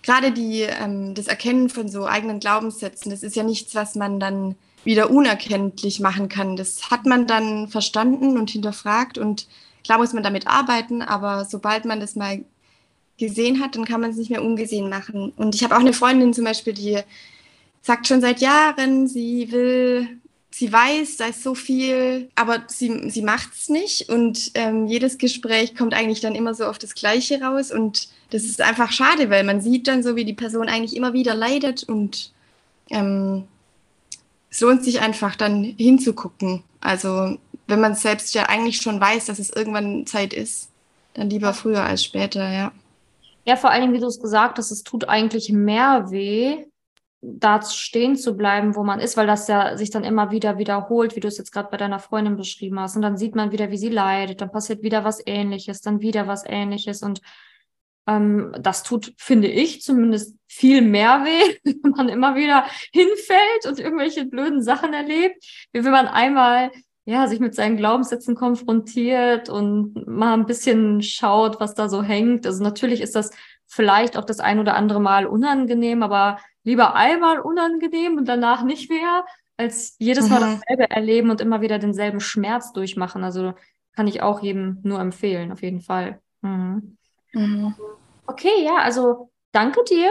gerade 0.02 0.32
die, 0.32 0.62
ähm, 0.62 1.14
das 1.14 1.26
Erkennen 1.26 1.68
von 1.68 1.88
so 1.88 2.06
eigenen 2.06 2.40
Glaubenssätzen, 2.40 3.10
das 3.10 3.22
ist 3.22 3.36
ja 3.36 3.42
nichts, 3.42 3.74
was 3.74 3.94
man 3.94 4.20
dann 4.20 4.56
wieder 4.84 5.10
unerkenntlich 5.10 6.00
machen 6.00 6.28
kann. 6.28 6.56
Das 6.56 6.90
hat 6.90 7.04
man 7.04 7.26
dann 7.26 7.68
verstanden 7.68 8.38
und 8.38 8.50
hinterfragt 8.50 9.18
und 9.18 9.48
klar 9.84 9.98
muss 9.98 10.12
man 10.12 10.22
damit 10.22 10.46
arbeiten, 10.46 11.02
aber 11.02 11.44
sobald 11.44 11.84
man 11.84 12.00
das 12.00 12.14
mal 12.14 12.44
gesehen 13.18 13.60
hat, 13.60 13.74
dann 13.74 13.84
kann 13.84 14.00
man 14.00 14.10
es 14.10 14.16
nicht 14.16 14.30
mehr 14.30 14.44
ungesehen 14.44 14.88
machen. 14.88 15.32
Und 15.36 15.54
ich 15.54 15.64
habe 15.64 15.76
auch 15.76 15.80
eine 15.80 15.92
Freundin 15.92 16.32
zum 16.32 16.44
Beispiel, 16.44 16.72
die 16.72 17.00
sagt 17.82 18.06
schon 18.06 18.20
seit 18.20 18.40
Jahren, 18.40 19.08
sie 19.08 19.50
will, 19.50 20.20
sie 20.50 20.72
weiß, 20.72 21.18
da 21.18 21.26
ist 21.26 21.42
so 21.42 21.54
viel, 21.54 22.30
aber 22.34 22.62
sie, 22.68 23.10
sie 23.10 23.22
macht 23.22 23.50
es 23.54 23.68
nicht. 23.68 24.08
Und 24.08 24.50
ähm, 24.54 24.86
jedes 24.86 25.18
Gespräch 25.18 25.74
kommt 25.74 25.94
eigentlich 25.94 26.20
dann 26.20 26.34
immer 26.34 26.54
so 26.54 26.64
auf 26.64 26.78
das 26.78 26.94
Gleiche 26.94 27.40
raus. 27.42 27.70
Und 27.70 28.08
das 28.30 28.44
ist 28.44 28.60
einfach 28.60 28.92
schade, 28.92 29.30
weil 29.30 29.44
man 29.44 29.60
sieht 29.60 29.88
dann 29.88 30.02
so, 30.02 30.16
wie 30.16 30.24
die 30.24 30.34
Person 30.34 30.68
eigentlich 30.68 30.96
immer 30.96 31.12
wieder 31.12 31.34
leidet 31.34 31.84
und 31.84 32.32
ähm, 32.90 33.44
es 34.50 34.60
lohnt 34.60 34.84
sich 34.84 35.00
einfach 35.00 35.36
dann 35.36 35.62
hinzugucken. 35.64 36.62
Also 36.80 37.38
wenn 37.66 37.80
man 37.80 37.94
selbst 37.94 38.34
ja 38.34 38.44
eigentlich 38.44 38.78
schon 38.78 39.00
weiß, 39.00 39.26
dass 39.26 39.38
es 39.38 39.50
irgendwann 39.50 40.06
Zeit 40.06 40.32
ist, 40.32 40.70
dann 41.14 41.30
lieber 41.30 41.52
früher 41.52 41.82
als 41.82 42.04
später, 42.04 42.50
ja. 42.50 42.72
Ja, 43.44 43.56
vor 43.56 43.70
allem, 43.70 43.92
wie 43.92 43.98
du 43.98 44.06
es 44.06 44.20
gesagt 44.20 44.58
hast, 44.58 44.70
es 44.70 44.82
tut 44.82 45.08
eigentlich 45.08 45.50
mehr 45.50 46.10
weh, 46.10 46.66
da 47.20 47.60
stehen 47.62 48.16
zu 48.16 48.36
bleiben, 48.36 48.76
wo 48.76 48.84
man 48.84 49.00
ist, 49.00 49.16
weil 49.16 49.26
das 49.26 49.48
ja 49.48 49.76
sich 49.76 49.90
dann 49.90 50.04
immer 50.04 50.30
wieder 50.30 50.58
wiederholt, 50.58 51.16
wie 51.16 51.20
du 51.20 51.28
es 51.28 51.38
jetzt 51.38 51.52
gerade 51.52 51.68
bei 51.70 51.76
deiner 51.76 51.98
Freundin 51.98 52.36
beschrieben 52.36 52.78
hast. 52.78 52.96
Und 52.96 53.02
dann 53.02 53.16
sieht 53.16 53.34
man 53.34 53.50
wieder, 53.50 53.70
wie 53.70 53.76
sie 53.76 53.88
leidet, 53.88 54.40
dann 54.40 54.52
passiert 54.52 54.82
wieder 54.82 55.04
was 55.04 55.20
Ähnliches, 55.26 55.80
dann 55.80 56.00
wieder 56.00 56.28
was 56.28 56.44
Ähnliches. 56.46 57.02
Und 57.02 57.20
ähm, 58.06 58.52
das 58.60 58.84
tut, 58.84 59.14
finde 59.18 59.48
ich, 59.48 59.82
zumindest 59.82 60.36
viel 60.46 60.80
mehr 60.80 61.24
weh, 61.24 61.56
wenn 61.82 61.90
man 61.90 62.08
immer 62.08 62.36
wieder 62.36 62.66
hinfällt 62.92 63.66
und 63.66 63.80
irgendwelche 63.80 64.24
blöden 64.24 64.62
Sachen 64.62 64.94
erlebt, 64.94 65.44
wie 65.72 65.84
wenn 65.84 65.92
man 65.92 66.06
einmal 66.06 66.70
ja, 67.04 67.26
sich 67.26 67.40
mit 67.40 67.54
seinen 67.54 67.78
Glaubenssätzen 67.78 68.34
konfrontiert 68.34 69.48
und 69.48 70.06
mal 70.06 70.34
ein 70.34 70.44
bisschen 70.44 71.00
schaut, 71.00 71.58
was 71.58 71.74
da 71.74 71.88
so 71.88 72.02
hängt. 72.02 72.46
Also 72.46 72.62
natürlich 72.62 73.00
ist 73.00 73.14
das 73.14 73.30
vielleicht 73.66 74.18
auch 74.18 74.24
das 74.24 74.40
ein 74.40 74.58
oder 74.58 74.76
andere 74.76 75.00
Mal 75.00 75.26
unangenehm, 75.26 76.02
aber 76.02 76.38
lieber 76.68 76.94
einmal 76.94 77.40
unangenehm 77.40 78.18
und 78.18 78.26
danach 78.28 78.62
nicht 78.62 78.90
mehr, 78.90 79.24
als 79.56 79.96
jedes 79.98 80.28
Mal 80.28 80.40
mhm. 80.40 80.60
dasselbe 80.60 80.90
erleben 80.90 81.30
und 81.30 81.40
immer 81.40 81.62
wieder 81.62 81.78
denselben 81.78 82.20
Schmerz 82.20 82.72
durchmachen. 82.72 83.24
Also 83.24 83.54
kann 83.96 84.06
ich 84.06 84.22
auch 84.22 84.42
jedem 84.42 84.78
nur 84.82 85.00
empfehlen, 85.00 85.50
auf 85.50 85.62
jeden 85.62 85.80
Fall. 85.80 86.20
Mhm. 86.42 86.98
Mhm. 87.32 87.74
Okay, 88.26 88.64
ja, 88.64 88.76
also 88.76 89.30
danke 89.50 89.82
dir. 89.84 90.10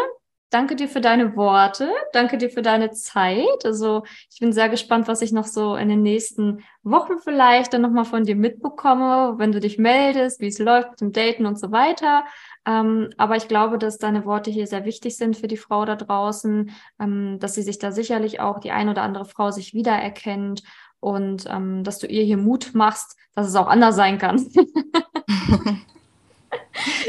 Danke 0.50 0.78
dir 0.78 0.88
für 0.88 1.02
deine 1.02 1.36
Worte. 1.36 1.92
Danke 2.14 2.38
dir 2.38 2.50
für 2.50 2.62
deine 2.62 2.92
Zeit. 2.92 3.66
Also 3.66 4.04
ich 4.32 4.40
bin 4.40 4.54
sehr 4.54 4.70
gespannt, 4.70 5.10
was 5.10 5.22
ich 5.22 5.34
noch 5.34 5.46
so 5.46 5.76
in 5.76 5.90
den 5.90 6.02
nächsten 6.04 6.64
Wochen 6.84 7.20
vielleicht 7.20 7.74
dann 7.74 7.82
nochmal 7.82 8.06
von 8.06 8.24
dir 8.24 8.36
mitbekomme, 8.38 9.36
wenn 9.38 9.52
du 9.52 9.60
dich 9.60 9.78
meldest, 9.78 10.40
wie 10.40 10.48
es 10.48 10.58
läuft 10.58 10.92
mit 10.92 11.02
dem 11.02 11.12
Daten 11.12 11.46
und 11.46 11.60
so 11.60 11.72
weiter. 11.74 12.24
Ähm, 12.68 13.10
aber 13.16 13.38
ich 13.38 13.48
glaube, 13.48 13.78
dass 13.78 13.98
deine 13.98 14.26
Worte 14.26 14.52
hier 14.52 14.68
sehr 14.68 14.84
wichtig 14.84 15.16
sind 15.16 15.38
für 15.38 15.48
die 15.48 15.56
Frau 15.56 15.86
da 15.86 15.96
draußen, 15.96 16.72
ähm, 17.00 17.40
dass 17.40 17.56
sie 17.56 17.64
sich 17.64 17.80
da 17.80 17.94
sicherlich 17.94 18.42
auch 18.42 18.60
die 18.60 18.72
ein 18.72 18.90
oder 18.90 19.04
andere 19.04 19.24
Frau 19.24 19.52
sich 19.52 19.74
wiedererkennt 19.74 20.64
und 21.00 21.46
ähm, 21.50 21.86
dass 21.86 22.00
du 22.00 22.08
ihr 22.08 22.24
hier 22.24 22.38
Mut 22.38 22.72
machst, 22.74 23.16
dass 23.36 23.48
es 23.48 23.56
auch 23.56 23.68
anders 23.68 23.96
sein 23.96 24.18
kann. 24.18 24.46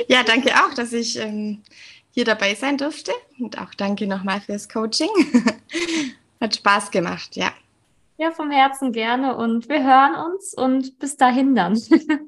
ja, 0.08 0.22
danke 0.22 0.50
auch, 0.54 0.74
dass 0.74 0.92
ich 0.92 1.18
ähm, 1.18 1.62
hier 2.12 2.24
dabei 2.24 2.54
sein 2.54 2.76
durfte. 2.76 3.10
Und 3.40 3.58
auch 3.58 3.74
danke 3.74 4.06
nochmal 4.06 4.40
fürs 4.40 4.68
Coaching. 4.68 5.08
Hat 6.40 6.54
Spaß 6.54 6.92
gemacht, 6.92 7.34
ja. 7.34 7.50
Ja, 8.16 8.30
vom 8.30 8.50
Herzen 8.50 8.92
gerne 8.92 9.36
und 9.36 9.68
wir 9.68 9.82
hören 9.82 10.32
uns 10.32 10.54
und 10.54 10.98
bis 11.00 11.16
dahin 11.16 11.56
dann. 11.56 11.80